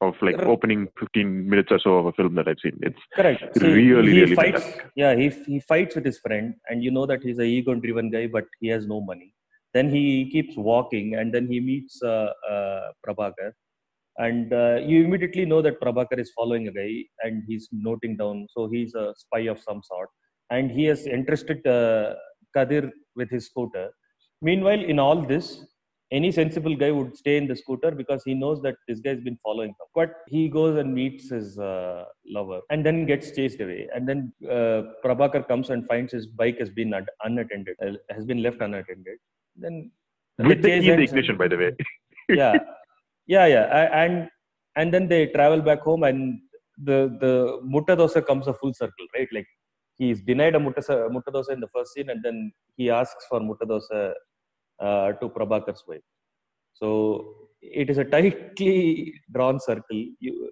[0.00, 0.50] of like Correct.
[0.50, 2.78] opening 15 minutes or so of a film that I've seen.
[2.82, 4.90] It's correct It's See, really, he really fights fantastic.
[4.96, 8.10] yeah he, he fights with his friend and you know that he's a ego driven
[8.10, 9.34] guy but he has no money
[9.74, 13.50] then he keeps walking and then he meets uh, uh, prabhakar
[14.18, 16.92] and uh, you immediately know that prabhakar is following a guy
[17.24, 20.08] and he's noting down so he's a spy of some sort
[20.50, 22.14] and he has entrusted uh,
[22.56, 23.86] kathir with his scooter
[24.48, 25.46] meanwhile in all this
[26.18, 29.38] any sensible guy would stay in the scooter because he knows that this guy's been
[29.44, 29.88] following him.
[29.94, 32.04] But he goes and meets his uh,
[32.36, 33.88] lover and then gets chased away.
[33.94, 38.24] And then uh, Prabhakar comes and finds his bike has been un- unattended, uh, has
[38.24, 39.18] been left unattended.
[39.56, 39.92] Then
[40.38, 41.70] with the the and- ignition, by the way.
[42.40, 42.54] yeah,
[43.26, 43.66] yeah, yeah.
[43.80, 44.28] A- And
[44.76, 46.20] and then they travel back home, and
[46.88, 47.32] the the
[47.74, 49.28] mutta dosa comes a full circle, right?
[49.36, 49.48] Like
[49.98, 53.40] he's denied a mutta, mutta dosa in the first scene, and then he asks for
[53.40, 54.12] mutta dosa
[54.80, 56.00] uh, to Prabhakar's wife.
[56.74, 60.04] So it is a tightly drawn circle.
[60.18, 60.50] You,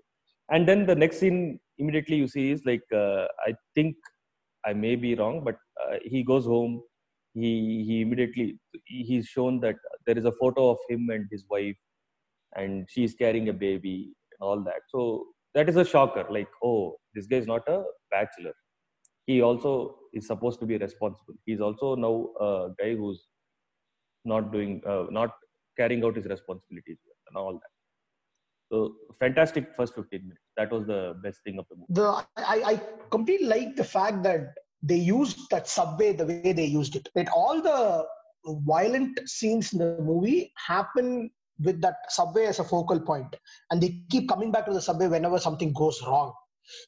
[0.51, 3.97] and then the next scene immediately you see is like uh, I think
[4.67, 6.83] I may be wrong, but uh, he goes home.
[7.35, 11.77] He he immediately he's shown that there is a photo of him and his wife,
[12.57, 14.81] and she's carrying a baby and all that.
[14.89, 16.27] So that is a shocker.
[16.31, 18.55] Like oh, this guy is not a bachelor.
[19.27, 21.35] He also is supposed to be responsible.
[21.45, 23.27] He's also now a guy who's
[24.35, 25.31] not doing uh, not
[25.81, 27.75] carrying out his responsibilities and all that
[28.71, 28.79] so
[29.23, 32.09] fantastic first 15 minutes that was the best thing of the movie the
[32.55, 32.75] I, I
[33.17, 34.43] completely like the fact that
[34.83, 37.09] they used that subway the way they used it.
[37.15, 38.07] That all the
[38.67, 43.35] violent scenes in the movie happen with that subway as a focal point,
[43.71, 46.33] and they keep coming back to the subway whenever something goes wrong.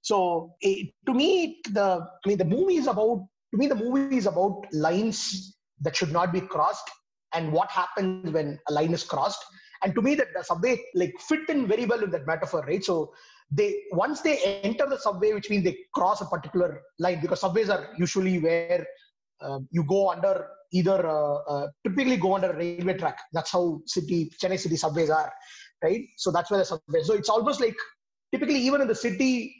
[0.02, 4.16] So it, to me, the I mean the movie is about to me the movie
[4.16, 6.88] is about lines that should not be crossed
[7.34, 9.44] and what happens when a line is crossed.
[9.82, 12.84] And to me, that the subway like fit in very well in that metaphor, right?
[12.84, 13.12] So
[13.50, 17.70] they once they enter the subway, which means they cross a particular line, because subways
[17.70, 18.86] are usually where
[19.40, 23.18] uh, you go under either uh, uh, typically go under railway track.
[23.32, 25.32] That's how city Chennai city subways are,
[25.82, 26.02] right?
[26.16, 27.02] So that's where the subway.
[27.02, 27.76] So it's almost like
[28.32, 29.54] typically even in the city,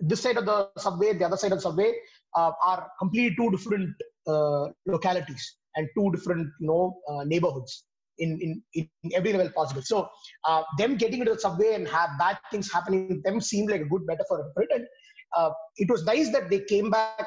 [0.00, 1.94] this side of the subway, the other side of the subway,
[2.36, 3.90] uh, are completely two different
[4.26, 7.84] uh, localities and two different you know uh, neighborhoods
[8.18, 9.82] in, in in every level possible.
[9.82, 10.08] So
[10.44, 13.84] uh, them getting into the subway and have bad things happening them seemed like a
[13.84, 14.70] good metaphor for it.
[14.74, 14.86] And
[15.36, 17.26] uh, it was nice that they came back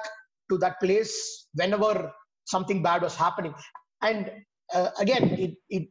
[0.50, 2.12] to that place whenever
[2.46, 3.54] something bad was happening.
[4.02, 4.32] And
[4.74, 5.88] uh, again, it, it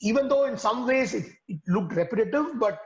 [0.00, 2.78] even though in some ways it, it looked repetitive, but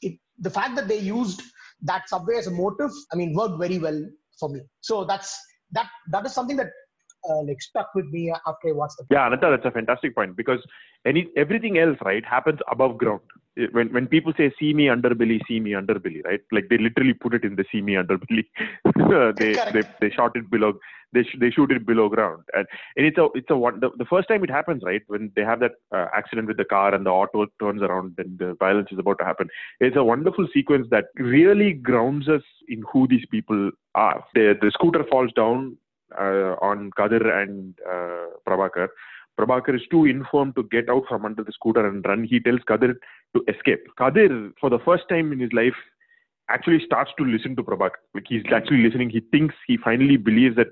[0.00, 1.42] it, the fact that they used
[1.82, 4.02] that subway as a motive, I mean, worked very well
[4.38, 4.60] for me.
[4.80, 5.38] So that's
[5.72, 6.70] that that is something that
[7.30, 9.06] uh, like stuck with me after I watched the.
[9.10, 10.60] Yeah, Ananta, that's a fantastic point because
[11.06, 13.20] any everything else, right, happens above ground.
[13.72, 16.40] When when people say "see me underbelly," "see me underbelly," right?
[16.50, 18.44] Like they literally put it in the "see me underbelly."
[19.38, 20.72] they, they they shot it below.
[21.12, 22.66] They sh- they shoot it below ground, and,
[22.96, 23.78] and it's a it's a one.
[23.78, 26.64] The, the first time it happens, right, when they have that uh, accident with the
[26.64, 29.48] car and the auto turns around and the violence is about to happen.
[29.78, 34.24] It's a wonderful sequence that really grounds us in who these people are.
[34.34, 35.76] The the scooter falls down
[36.20, 38.88] on Kathir and uh, Prabhakar.
[39.38, 42.24] Prabhakar is too informed to get out from under the scooter and run.
[42.24, 42.94] He tells Kathir
[43.34, 43.84] to escape.
[43.98, 45.74] Kathir, for the first time in his life,
[46.48, 47.98] actually starts to listen to Prabhakar.
[48.14, 49.10] Like he's actually listening.
[49.10, 50.68] He thinks he finally believes that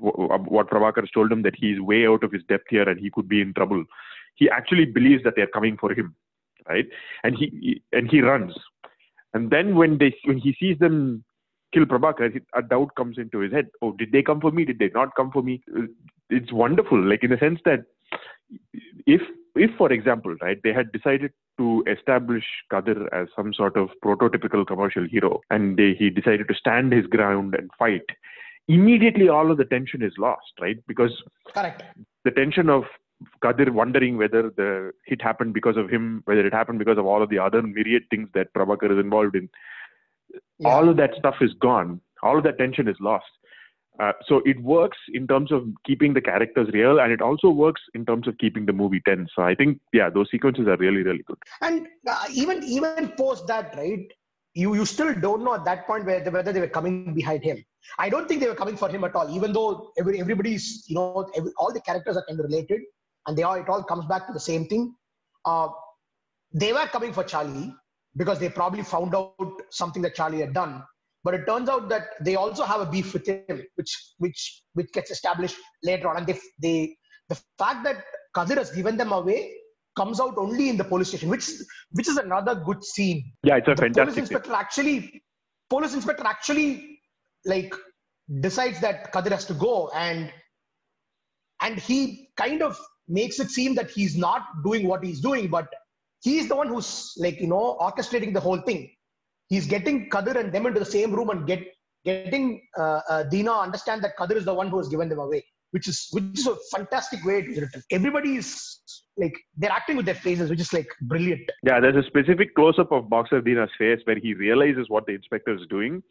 [0.00, 3.10] what Prabhakar has told him that he's way out of his depth here and he
[3.10, 3.84] could be in trouble.
[4.34, 6.14] He actually believes that they're coming for him,
[6.68, 6.86] right?
[7.22, 8.54] And he, he and he runs.
[9.34, 11.24] And then when they when he sees them
[11.72, 13.68] kill Prabhakar, a doubt comes into his head.
[13.82, 14.64] Oh, did they come for me?
[14.64, 15.62] Did they not come for me?
[15.76, 15.86] Uh,
[16.30, 17.80] It's wonderful, like in the sense that
[19.06, 19.20] if,
[19.54, 24.66] if for example, right, they had decided to establish Kathir as some sort of prototypical
[24.66, 28.02] commercial hero, and they, he decided to stand his ground and fight,
[28.68, 30.78] immediately all of the tension is lost, right?
[30.86, 31.22] Because
[31.54, 31.82] Correct.
[32.24, 32.84] the tension of
[33.44, 37.22] Kathir wondering whether the hit happened because of him, whether it happened because of all
[37.22, 39.48] of the other myriad things that Prabhakar is involved in.
[40.64, 42.00] All of that stuff is gone.
[42.22, 43.26] All of that tension is lost.
[44.00, 47.82] Uh, so it works in terms of keeping the characters real, and it also works
[47.94, 49.30] in terms of keeping the movie tense.
[49.36, 51.36] So I think, yeah, those sequences are really, really good.
[51.60, 54.06] And uh, even even post that, right?
[54.54, 57.62] You you still don't know at that point whether whether they were coming behind him.
[57.98, 59.34] I don't think they were coming for him at all.
[59.34, 62.80] Even though every, everybody's you know every, all the characters are kind of related,
[63.26, 64.94] and they all it all comes back to the same thing.
[65.44, 65.68] Uh,
[66.54, 67.74] they were coming for Charlie
[68.20, 70.82] because they probably found out something that Charlie had done.
[71.24, 74.92] But it turns out that they also have a beef with him, which which which
[74.92, 76.18] gets established later on.
[76.18, 76.96] And they they
[77.30, 78.04] the fact that
[78.36, 79.54] Kathir has given them away
[79.96, 81.48] comes out only in the police station, which
[81.92, 83.24] which is another good scene.
[83.42, 84.22] Yeah, it's a the police fantastic scene.
[84.24, 85.22] inspector actually
[85.70, 87.00] police inspector actually
[87.46, 87.74] like
[88.40, 90.30] decides that Kathir has to go and
[91.62, 95.68] and he kind of makes it seem that he's not doing what he's doing, but
[96.22, 98.90] he's the one who's like you know orchestrating the whole thing.
[99.48, 101.66] He's getting Kathir and them into the same room and get
[102.04, 105.44] getting uh, uh, Dina understand that Kathir is the one who has given them away,
[105.72, 107.82] which is which is a fantastic way it is written.
[107.90, 108.80] Everybody is
[109.16, 111.50] like they're acting with their faces, which is like brilliant.
[111.64, 115.12] Yeah, there's a specific close up of Boxer Dina's face where he realizes what the
[115.14, 116.02] inspector is doing.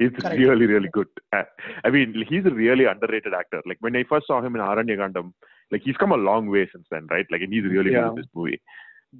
[0.00, 0.36] It's Correct.
[0.38, 1.06] really, really good.
[1.32, 1.44] Uh,
[1.84, 3.62] I mean, he's a really underrated actor.
[3.64, 5.32] Like when I first saw him in Aaranya Kaandam,
[5.70, 7.26] like he's come a long way since then, right?
[7.30, 8.00] Like, and he's really Yeah.
[8.00, 8.60] good in this movie.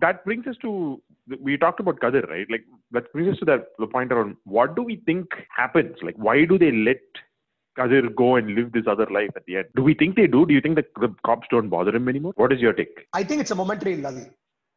[0.01, 1.03] That brings us to
[1.41, 2.47] we talked about Kathir, right?
[2.51, 5.97] Like that brings us to that the point around what do we think happens?
[6.03, 7.01] Like, why do they let
[7.79, 9.67] Kathir go and live this other life at the end?
[9.77, 10.47] Do we think they do?
[10.47, 12.33] Do you think that the cops don't bother him anymore?
[12.37, 13.07] What is your take?
[13.13, 14.25] I think it's a momentary lull.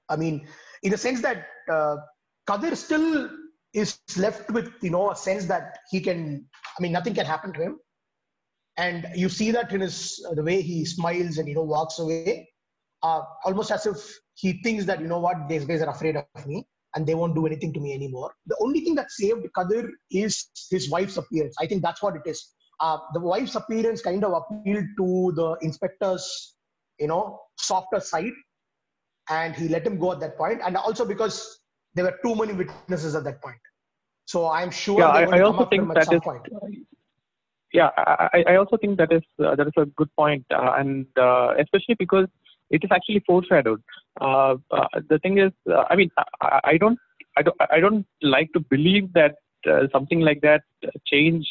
[0.09, 0.47] I mean,
[0.84, 1.97] in the sense that uh,
[2.47, 3.30] Kathir still
[3.74, 6.45] is left with you know a sense that he can.
[6.78, 7.80] I mean, nothing can happen to him,
[8.78, 12.49] and you see that in his the way he smiles and you know walks away,
[13.06, 13.99] uh, almost as if
[14.41, 17.36] he thinks that you know what these guys are afraid of me and they won't
[17.36, 18.32] do anything to me anymore.
[18.47, 21.56] The only thing that saved Kathir is his wife's appearance.
[21.60, 22.39] I think that's what it is.
[22.80, 26.56] Uh, the wife's appearance kind of appealed to the inspector's,
[26.99, 28.38] you know, softer side,
[29.30, 30.62] and he let him go at that point.
[30.66, 31.60] And also because
[31.93, 33.64] there were too many witnesses at that point.
[34.26, 36.47] So I'm sure Yeah, I, I also think at that is point.
[37.80, 40.72] yeah I, I I also think that is uh, that is a good point, uh,
[40.80, 42.28] and uh, especially because
[42.70, 43.82] it is actually foreshadowed.
[44.20, 46.09] Uh, uh, the thing is, uh, I mean,
[46.41, 46.99] I, I don't
[47.38, 49.36] I don't I don't like to believe that
[49.70, 50.61] uh, something like that
[51.05, 51.47] changed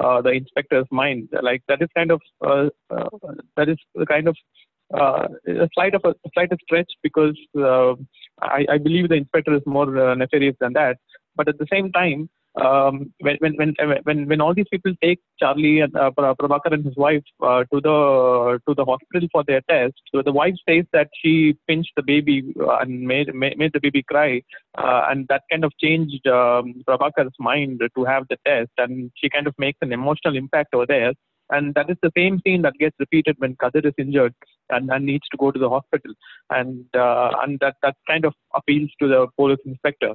[0.00, 1.28] uh, the inspector's mind.
[1.42, 2.68] Like that is kind of uh,
[3.56, 4.36] that is kind of
[4.94, 7.36] a slight of a, a slight of stretch because
[8.40, 10.96] I, I believe the inspector is more nefarious than that.
[11.36, 15.20] But at the same time, um, when, when when when when all these people take
[15.38, 19.60] Charlie and uh, Prabhakar and his wife uh, to the to the hospital for their
[19.68, 23.72] test, so the wife says that she pinched the baby uh, and made made, made
[23.72, 24.42] the baby cry,
[24.78, 29.28] uh, and that kind of changed um, Prabhakar's mind to have the test, and she
[29.28, 31.12] kind of makes an emotional impact over there.
[31.50, 34.34] And that is the same scene that gets repeated when Kathir is injured
[34.70, 36.12] and, and needs to go to the hospital.
[36.50, 40.14] And uh, and that, that kind of appeals to the police inspector.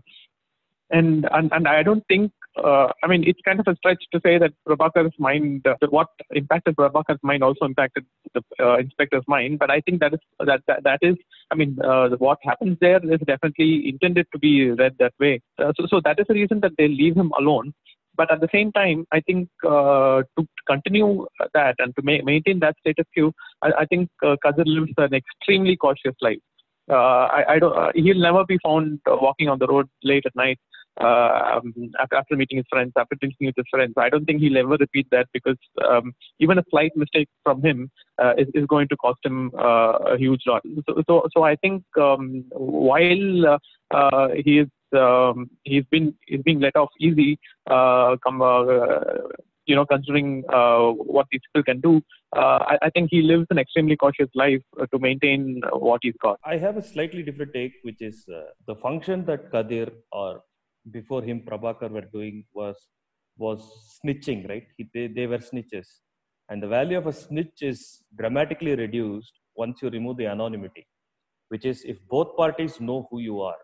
[0.92, 2.32] And, and, and I don't think,
[2.62, 6.08] uh, I mean, it's kind of a stretch to say that Prabhakar's mind, uh, what
[6.34, 9.58] impacted Prabhakar's mind also impacted the uh, inspector's mind.
[9.58, 11.16] But I think that is, that, that, that is,
[11.50, 15.40] I mean, uh, what happens there is definitely intended to be read that way.
[15.58, 17.74] Uh, so, so that is the reason that they leave him alone.
[18.18, 22.60] But at the same time, I think uh, to continue that and to ma- maintain
[22.60, 23.32] that status quo,
[23.62, 24.36] I, I think uh,
[24.66, 26.40] lives an extremely cautious life.
[26.90, 30.60] I, I don't, he'll never be found walking on the road late at night
[31.00, 31.74] uh, um,
[32.12, 33.94] after, meeting his friends, after drinking with his friends.
[33.98, 37.90] I don't think he'll ever repeat that because um, even a slight mistake from him
[38.22, 40.64] uh, is, is going to cost him uh, a huge lot.
[40.88, 43.58] So, so, so I think um, while uh,
[43.92, 47.40] uh, he is um, he's been he's being let off easy,
[47.70, 48.40] uh, come,
[49.66, 52.02] you know, considering what these people can do.
[52.34, 56.40] I, I, think he lives an extremely cautious life to maintain what he's got.
[56.46, 58.26] I have a slightly different take, which is
[58.68, 60.42] the function that Kathir or
[60.90, 62.76] before him Prabhakar were doing was
[63.38, 63.62] was
[63.98, 64.68] snitching, right?
[64.78, 65.88] He, they, they were snitches.
[66.50, 70.86] And the value of a snitch is dramatically reduced once you remove the anonymity,
[71.50, 73.58] which is if both parties know who you are,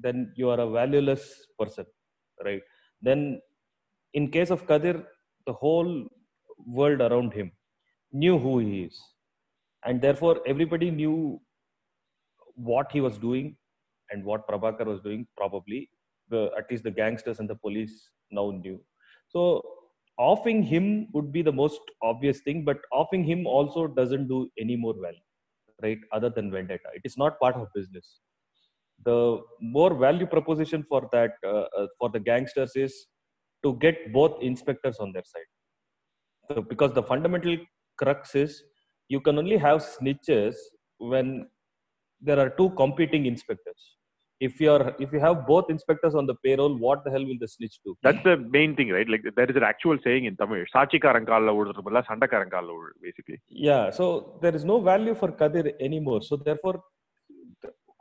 [0.00, 1.84] then you are a valueless person,
[2.44, 2.62] right?
[3.02, 3.40] Then
[4.14, 5.04] in case of Kathir,
[5.46, 6.06] the whole
[6.66, 7.52] world around him
[8.12, 8.98] knew who he is.
[9.84, 11.40] And therefore, everybody knew
[12.54, 13.56] what he was doing
[14.10, 15.88] and what Prabhakar was doing, probably
[16.30, 18.80] the at least the gangsters and the police now knew.
[19.28, 19.62] So
[20.18, 24.76] offing him would be the most obvious thing, but offing him also doesn't do any
[24.76, 25.18] more well,
[25.82, 25.98] right?
[26.12, 28.20] Other than vendetta, it is not part of business.
[29.04, 33.06] The more value proposition for that uh, uh, for the gangsters is
[33.62, 35.50] to get both inspectors on their side.
[36.48, 37.56] So because the fundamental
[37.96, 38.62] crux is
[39.08, 40.54] you can only have snitches
[40.98, 41.48] when
[42.20, 43.96] there are two competing inspectors
[44.46, 47.48] if you're if you have both inspectors on the payroll what the hell will the
[47.54, 49.08] snitch do that's the main thing right?
[49.08, 50.64] Like there is an actual saying in tamil
[53.06, 53.38] basically.
[53.48, 56.22] Yeah so there is no value for kathir anymore.
[56.22, 56.82] So therefore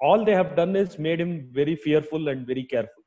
[0.01, 3.03] all they have done is made him very fearful and very careful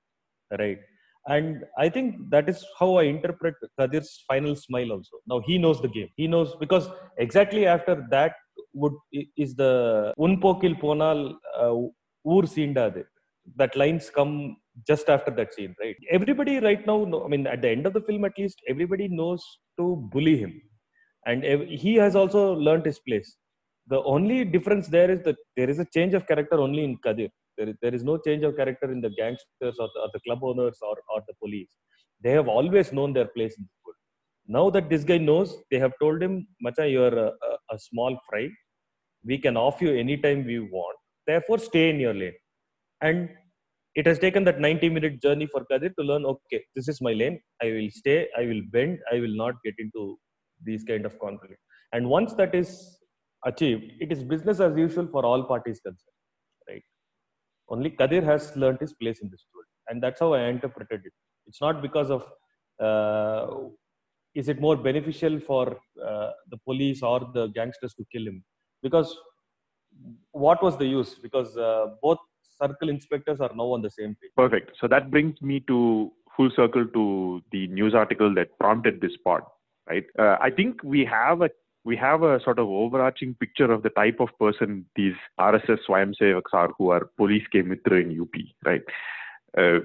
[0.59, 0.81] right?
[1.27, 5.17] And i think that is how i interpret kathir's final smile also.
[5.27, 6.11] Now he knows the game.
[6.17, 8.35] He knows because exactly after that
[8.75, 8.97] would
[9.37, 11.21] is the unpokil ponal
[11.63, 11.75] uh,
[12.35, 13.12] ஊர் சீண்டாது
[13.57, 15.97] that lines come just after that scene, right?
[16.11, 19.45] Everybody right now, I mean, at the end of the film, at least, everybody knows
[19.79, 20.61] to bully him,
[21.27, 23.37] and ev- he has also learned his place.
[23.89, 27.31] The only difference there is that there is a change of character only in Kathir.
[27.59, 30.21] There is, there is no change of character in the gangsters or the, or the
[30.21, 31.69] club owners or, or the police.
[32.23, 33.97] They have always known their place in the world.
[34.47, 37.79] Now that this guy knows, they have told him, Macha, you are a, a, a
[37.79, 38.49] small fry.
[39.25, 40.97] We can off you anytime we want.
[41.27, 42.33] Therefore, stay in your lane
[43.03, 43.29] and
[43.95, 47.13] it has taken that 90 minute journey for Kathir to learn okay, this is my
[47.13, 47.41] lane.
[47.63, 50.19] I will stay, I will bend, I will not get into
[50.65, 51.61] these kind of conflict.
[51.93, 52.99] And once that is
[53.45, 56.21] achieved, it is business as usual for all parties concerned.
[56.69, 56.83] Right?
[57.69, 59.67] Only Kathir has learned his place in this world.
[59.89, 61.13] And that's how I interpreted it.
[61.47, 62.23] It's not because of
[62.81, 63.69] uh,
[64.35, 68.43] is it more beneficial for uh, the police or the gangsters to kill him?
[68.83, 69.15] Because
[70.31, 71.17] what was the use?
[71.17, 72.19] Because uh, both
[72.63, 74.31] circle inspectors are now on the same page.
[74.37, 74.73] Perfect.
[74.81, 79.43] So that brings me to full circle to the news article that prompted this pod,
[79.89, 80.05] right?
[80.19, 81.51] Uh, I think we have a
[81.85, 86.53] we have a sort of overarching picture of the type of person these RSS Swayamsevaks
[86.53, 88.35] are who are police ke mitra in UP,
[88.65, 88.83] right?
[89.59, 89.81] Uh,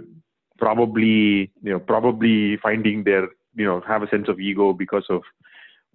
[0.59, 3.23] probably, you know, probably finding their,
[3.55, 5.23] you know, have a sense of ego because of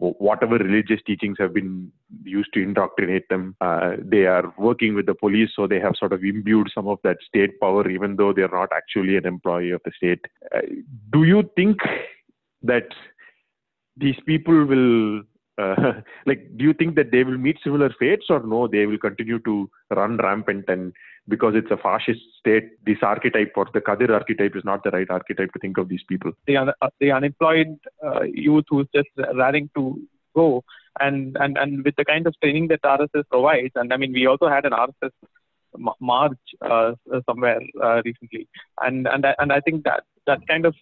[0.03, 1.91] whatever religious teachings have been
[2.25, 3.55] used to indoctrinate them.
[3.61, 6.99] Uh, they are working with the police, so they have sort of imbued some of
[7.05, 10.21] that state power, even though they are not actually an employee of the state.
[10.55, 10.63] Uh,
[11.13, 11.79] do you think
[12.63, 12.89] that
[13.97, 15.23] these people will
[15.59, 15.93] uh,
[16.27, 19.39] like do you think that they will meet similar fates or no they will continue
[19.41, 20.93] to run rampant and
[21.29, 25.11] because it's a fascist state this archetype or the kathir archetype is not the right
[25.11, 29.09] archetype to think of these people the, un- uh, the unemployed uh, youth who's just
[29.35, 30.01] raring to
[30.35, 30.65] go
[31.01, 34.27] and, and and with the kind of training that rss provides and i mean we
[34.27, 35.11] also had an rss
[36.01, 36.93] march uh,
[37.29, 38.49] somewhere uh, recently
[38.83, 40.75] and and and i think that that kind of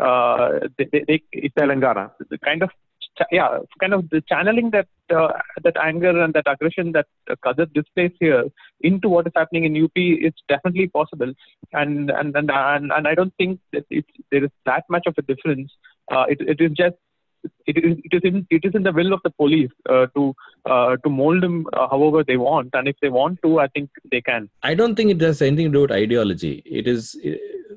[0.00, 2.10] uh, they, they, they, it's Telangana.
[2.28, 2.70] the kind of
[3.30, 5.28] yeah, kind of the channeling that uh,
[5.62, 8.44] that anger and that aggression that uh, Kathir displays here
[8.80, 11.32] into what is happening in UP is definitely possible,
[11.72, 15.14] and and and and, and I don't think that it's, there is that much of
[15.18, 15.72] a difference.
[16.10, 16.96] Uh, it, it is just.
[17.66, 20.34] It is, it is in it is in the will of the police uh, to
[20.64, 23.90] uh, to mold him uh, however they want, and if they want to, I think
[24.10, 24.48] they can.
[24.62, 26.62] I don't think it has anything to do with ideology.
[26.64, 27.36] It is uh,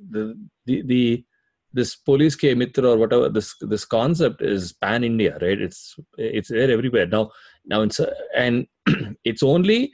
[0.09, 1.25] the the, the
[1.74, 5.59] this police K Mitra or whatever this this concept is pan India, right?
[5.61, 7.32] It's it's there everywhere now.
[7.65, 7.99] Now it's
[8.36, 8.68] and
[9.24, 9.91] it's only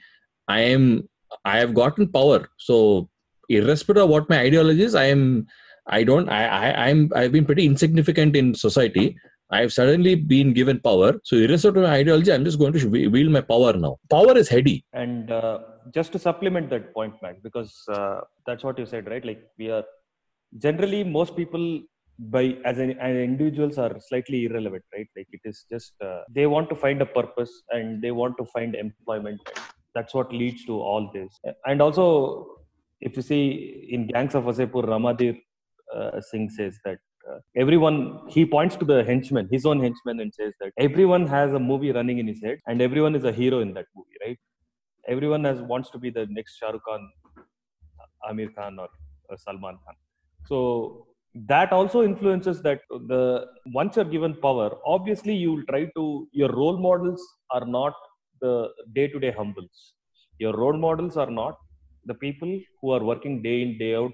[0.48, 1.08] I am
[1.44, 2.48] I have gotten power.
[2.58, 3.08] So
[3.48, 5.46] irrespective of what my ideology is, I am
[5.86, 9.16] I don't I, I I'm I've been pretty insignificant in society.
[9.50, 11.20] I've suddenly been given power.
[11.22, 13.98] So irrespective of my ideology, I'm just going to wi- wield my power now.
[14.10, 14.84] Power is heady.
[14.94, 15.58] And uh,
[15.92, 19.24] just to supplement that point, Matt, because uh, that's what you said, right?
[19.24, 19.84] Like we are
[20.58, 21.80] generally most people
[22.18, 25.08] by as an as individuals are slightly irrelevant, right?
[25.16, 28.44] Like it is just uh, they want to find a purpose and they want to
[28.46, 29.40] find employment.
[29.94, 31.32] That's what leads to all this.
[31.66, 32.46] And also,
[33.00, 35.38] if you see in Gangs of Wasseypur, Ramadhir
[35.94, 36.98] uh, Singh says that
[37.30, 41.52] uh, everyone he points to the henchman his own henchman and says that everyone has
[41.54, 44.38] a movie running in his head and everyone is a hero in that movie right
[45.08, 47.10] everyone has wants to be the next Shah Rukh Khan
[48.28, 48.88] Aamir Khan or,
[49.30, 49.96] or Salman Khan
[50.48, 56.28] so that also influences that the once you're given power obviously you will try to
[56.32, 57.94] your role models are not
[58.40, 59.94] the day to day humbles.
[60.38, 61.58] Your role models are not
[62.04, 64.12] the people who are working day in day out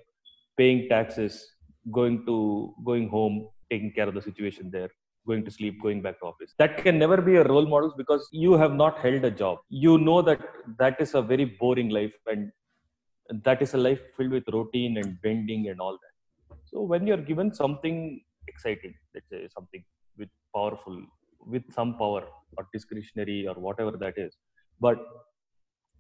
[0.57, 1.35] paying taxes
[1.91, 4.91] going to going home taking care of the situation there
[5.27, 6.55] going to sleep going back to office.
[6.59, 9.59] That can never be a role model because you have not held a job.
[9.69, 10.41] You know that
[10.79, 12.51] that is a very boring life and
[13.45, 16.10] that is a life filled with routine and bending and all that
[16.71, 17.97] so when you're given something
[18.53, 19.83] exciting let's say something
[20.21, 20.97] with powerful
[21.55, 22.23] with some power
[22.57, 24.33] or discretionary or whatever that is
[24.87, 24.99] but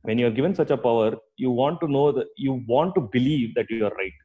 [0.02, 3.54] when you're given such a power you want to know that you want to believe
[3.54, 4.18] that you are right.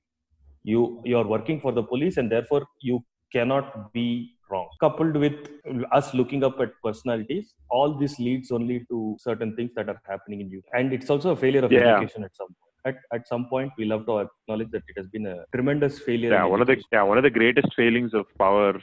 [0.63, 4.67] You you are working for the police and therefore you cannot be wrong.
[4.79, 5.49] Coupled with
[5.91, 10.41] us looking up at personalities all this leads only to certain things that are happening
[10.41, 10.61] in you.
[10.73, 11.81] And it's also a failure of Yeah.
[11.97, 15.07] education at some point at, at some point we love to acknowledge that it has
[15.07, 18.25] been a tremendous failure Yeah, one of the yeah one of the greatest failings of
[18.38, 18.79] power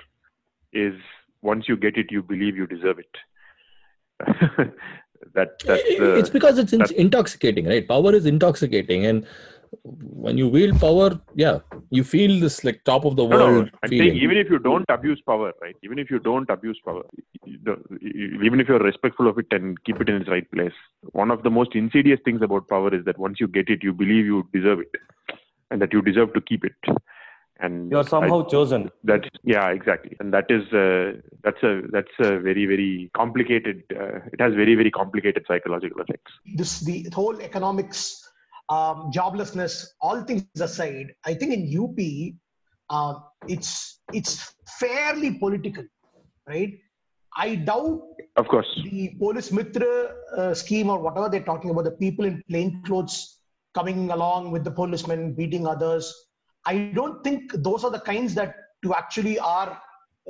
[0.72, 0.94] is
[1.42, 3.14] once you get it, you believe you deserve it.
[5.34, 7.86] that that's the, it's because it's in- intoxicating, right?
[7.86, 9.26] Power is intoxicating, and
[9.82, 11.60] when you wield power, yeah,
[11.90, 13.40] you feel this like top of the world.
[13.40, 14.10] No, no, world I'm feeling.
[14.10, 15.76] saying even if you don't abuse power, right?
[15.82, 17.04] Even if you don't abuse power,
[17.44, 20.50] you don't- you- even if you're respectful of it and keep it in its right
[20.50, 20.72] place,
[21.12, 23.92] one of the most insidious things about power is that once you get it, you
[23.92, 24.94] believe you deserve it,
[25.70, 26.74] and that you deserve to keep it.
[27.60, 32.10] And you're somehow I- chosen That yeah, exactly, and that is uh, that's a that's
[32.18, 33.84] a very very complicated.
[33.94, 36.32] Uh, it has very very complicated psychological effects.
[36.56, 38.21] this the whole economics
[38.68, 42.36] um, joblessness all things aside i think in up
[42.94, 45.84] um, it's it's fairly political
[46.46, 46.78] right?
[47.34, 48.02] I doubt
[48.36, 52.42] Of course, the police mitra uh, scheme or whatever they're talking about the people in
[52.48, 53.38] plain clothes
[53.74, 56.12] coming along with the policemen beating others
[56.66, 58.54] i don't think those are the kinds that
[58.84, 59.80] to actually are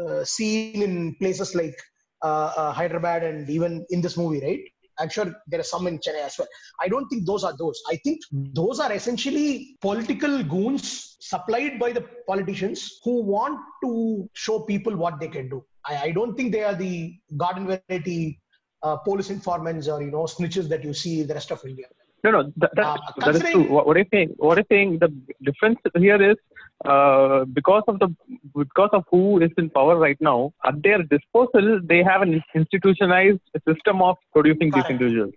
[0.02, 1.76] uh, seen in places like
[2.22, 4.64] uh, uh, hyderabad and even in this movie right
[4.98, 6.48] i'm sure there are some in chennai as well.
[6.84, 7.80] I don't think those are those.
[7.92, 8.20] I think
[8.60, 15.18] those are essentially political goons supplied by the politicians who want to show people what
[15.20, 15.64] they can do.
[15.86, 18.40] I, I don't think they are the garden variety
[18.82, 21.86] uh, police informants or you know snitches that you see in the rest of india.
[22.24, 23.64] No, no, that, that, Uh, that is true.
[23.74, 25.08] What, what I'm saying, what I'm saying, the
[25.42, 26.36] difference here is
[26.84, 28.08] uh, because of the
[28.54, 33.40] because of who is in power right now, at their disposal, they have an institutionalized
[33.68, 35.32] system of producing these individuals.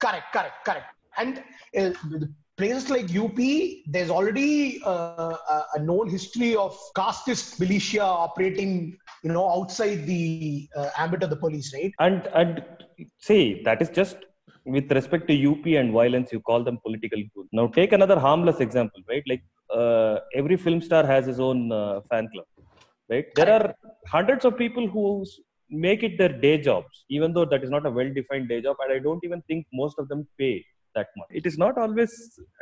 [0.00, 0.86] correct correct correct.
[1.16, 1.42] And
[1.76, 1.90] uh,
[2.56, 3.38] places like up
[3.86, 10.68] there's already uh, a, a known history of casteist militia operating you know outside the
[10.76, 11.92] uh, ambit of the police right?
[11.98, 12.64] And and
[13.18, 14.16] see that is just
[14.64, 18.60] with respect to up and violence you call them political goons now take another harmless
[18.60, 19.22] example right?
[19.26, 22.46] Like uh, every film star has his own uh, fan club
[23.10, 23.26] right?
[23.34, 23.74] There are
[24.06, 25.24] hundreds of people who
[25.70, 28.76] make it their day jobs even though that is not a well defined day job
[28.82, 30.64] and i don't even think most of them pay
[30.94, 31.28] that much.
[31.30, 32.12] It is not always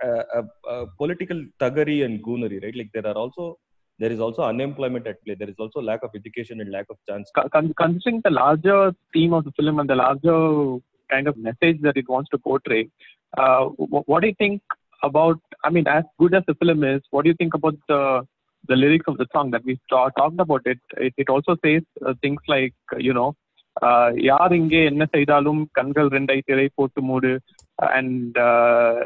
[0.04, 0.42] uh, a,
[0.72, 2.76] a political thuggery and goonery right?
[2.76, 3.58] Like there are also
[3.98, 5.34] there is also unemployment at play.
[5.34, 7.30] There is also lack of education and lack of chance.
[7.34, 10.78] Con- con- considering the larger theme of the film and the larger
[11.10, 12.90] kind of message that it wants to portray,
[13.38, 13.64] uh,
[14.10, 14.60] what do you think
[15.03, 15.39] about?
[15.63, 18.01] I mean, as good as the film is, what do you think about the
[18.69, 21.81] the lyrics of the song that we ta- talked about it, it, it also says
[22.05, 23.29] uh, things like, uh, you know,
[23.87, 27.31] uh, யார் இங்கே என்ன செய்தாலும் கண்கள் ரெண்டை திரை போட்டு மூடு
[27.97, 28.97] and uh,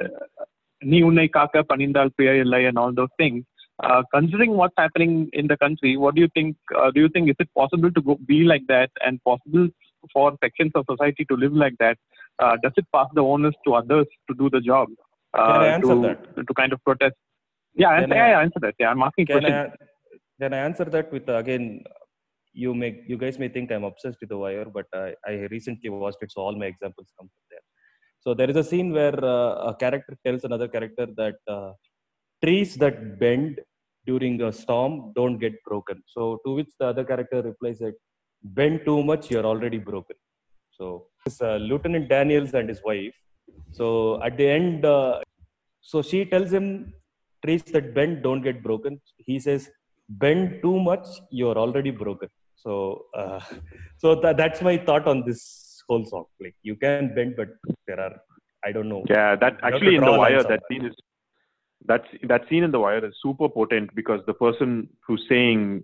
[0.91, 3.43] நீ உன்னை காக்க பணிந்தால் பிழை இல்லை and all those things.
[3.85, 6.51] Uh, considering what's happening in the country, what do you think?
[6.79, 9.65] Uh, do you think is it possible to go, be like that and possible
[10.13, 11.97] for sections of society to live like that?
[12.43, 14.87] Uh, does it pass the onus to others to do the job?
[15.36, 16.46] Uh, Can I answer to, that?
[16.48, 17.14] To kind of protest.
[17.74, 18.74] Yeah, answer, I- yeah, yeah, answer that.
[18.78, 19.90] Yeah, I'm asking Can I, questions.
[20.40, 21.82] can I answer that with again?
[22.52, 25.88] You may you guys may think I'm obsessed with the wire, but I, I recently
[25.88, 27.64] watched it, so all my examples come from there.
[28.24, 31.70] So there is a scene where uh, a character tells another character that uh,
[32.42, 33.60] trees that bend
[34.04, 36.02] during a storm don't get broken.
[36.08, 37.94] So to which the other character replies that
[38.42, 40.16] bend too much, you're already broken.
[40.72, 43.14] So it's uh, Lieutenant Daniels and his wife.
[43.72, 45.20] So at the end, uh,
[45.80, 46.92] so she tells him
[47.44, 49.00] trees that bend don't get broken.
[49.16, 49.70] He says
[50.08, 52.28] bend too much, you're already broken.
[52.56, 53.40] So uh,
[53.98, 56.26] so tha- that's my thought on this whole song.
[56.40, 57.48] Like you can bend, but
[57.86, 58.16] there are
[58.64, 59.04] I don't know.
[59.08, 60.94] Yeah, that You have to actually in the wire, that scene is
[61.86, 65.82] that's that scene in the wire is super potent because the person who's saying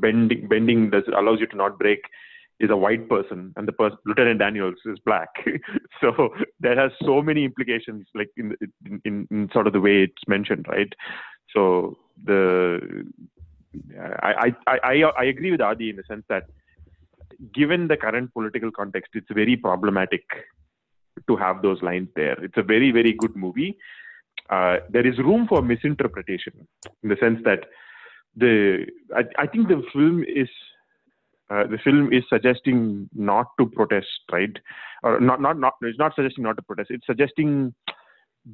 [0.00, 2.00] bending bending does allows you to not break
[2.58, 5.28] is a white person and the person Lieutenant Daniels is black.
[6.00, 6.30] so
[6.60, 8.56] that has so many implications, like in,
[9.04, 10.92] in in sort of the way it's mentioned, right?
[11.52, 13.04] So the
[14.22, 16.44] I I I I, I agree with Adi in the sense that
[17.54, 20.22] given the current political context, it's very problematic
[21.26, 22.42] to have those lines there.
[22.42, 23.78] It's a very, very good movie.
[24.50, 26.66] Uh, there is room for misinterpretation
[27.02, 27.64] in the sense that
[28.36, 30.48] the I, I think the film is
[31.50, 34.56] uh, the film is suggesting not to protest, right?
[35.02, 35.74] Or not, not, not.
[35.82, 36.90] It's not suggesting not to protest.
[36.90, 37.74] It's suggesting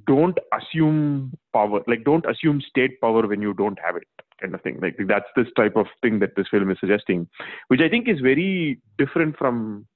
[0.07, 4.07] don't assume power, like don't assume state power when you don't have it,
[4.40, 4.78] kind of thing.
[4.80, 7.28] Like that's this type of thing that this film is suggesting,
[7.68, 9.86] which I think is very different from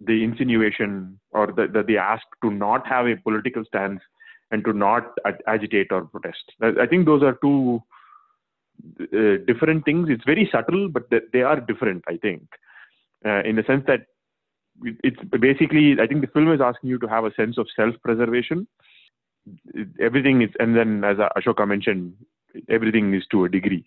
[0.00, 4.00] the insinuation or the, the, the ask to not have a political stance
[4.50, 6.42] and to not ag- agitate or protest.
[6.60, 7.82] I, I think those are two
[9.00, 10.08] uh, different things.
[10.10, 12.42] It's very subtle, but they, are different, I think,
[13.24, 14.06] uh, in the sense that
[14.82, 17.94] it's basically, I think the film is asking you to have a sense of self
[18.02, 18.66] preservation.
[20.00, 22.14] Everything is, and then as Ashoka mentioned,
[22.68, 23.84] everything is to a degree.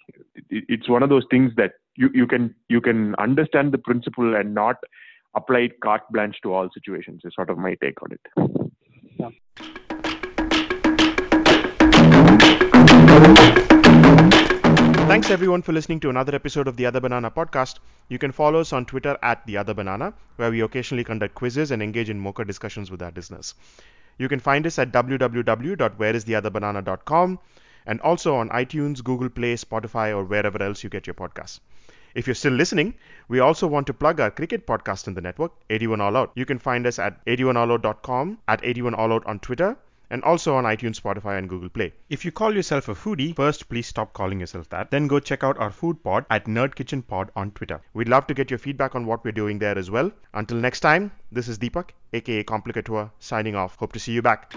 [0.50, 4.54] It's one of those things that you, you can you can understand the principle and
[4.54, 4.78] not
[5.36, 7.22] apply it carte blanche to all situations.
[7.24, 8.22] Is sort of my take on it.
[15.14, 17.78] Thanks everyone for listening to another episode of the Other Banana podcast.
[18.10, 21.70] You can follow us on Twitter at the Other Banana, where we occasionally conduct quizzes
[21.70, 23.54] and engage in mocha discussions with our listeners.
[24.18, 27.40] You can find us at www.whereistheotherbanana.com
[27.86, 31.60] and also on iTunes, Google Play, Spotify, or wherever else you get your podcasts.
[32.16, 32.96] If you're still listening,
[33.28, 36.32] we also want to plug our cricket podcast in the network, 81 All Out.
[36.34, 39.78] You can find us at 81allout.com, at 81 All Out on Twitter,
[40.10, 41.94] and also on iTunes, Spotify, and Google Play.
[42.10, 44.92] If you call yourself a foodie, first please stop calling yourself that.
[44.92, 47.82] Then go check out our food pod at Nerd Kitchen Pod on Twitter.
[47.94, 50.12] We'd love to get your feedback on what we're doing there as well.
[50.34, 53.76] Until next time, this is Deepak, aka Complicator, signing off.
[53.76, 54.54] Hope to see you back.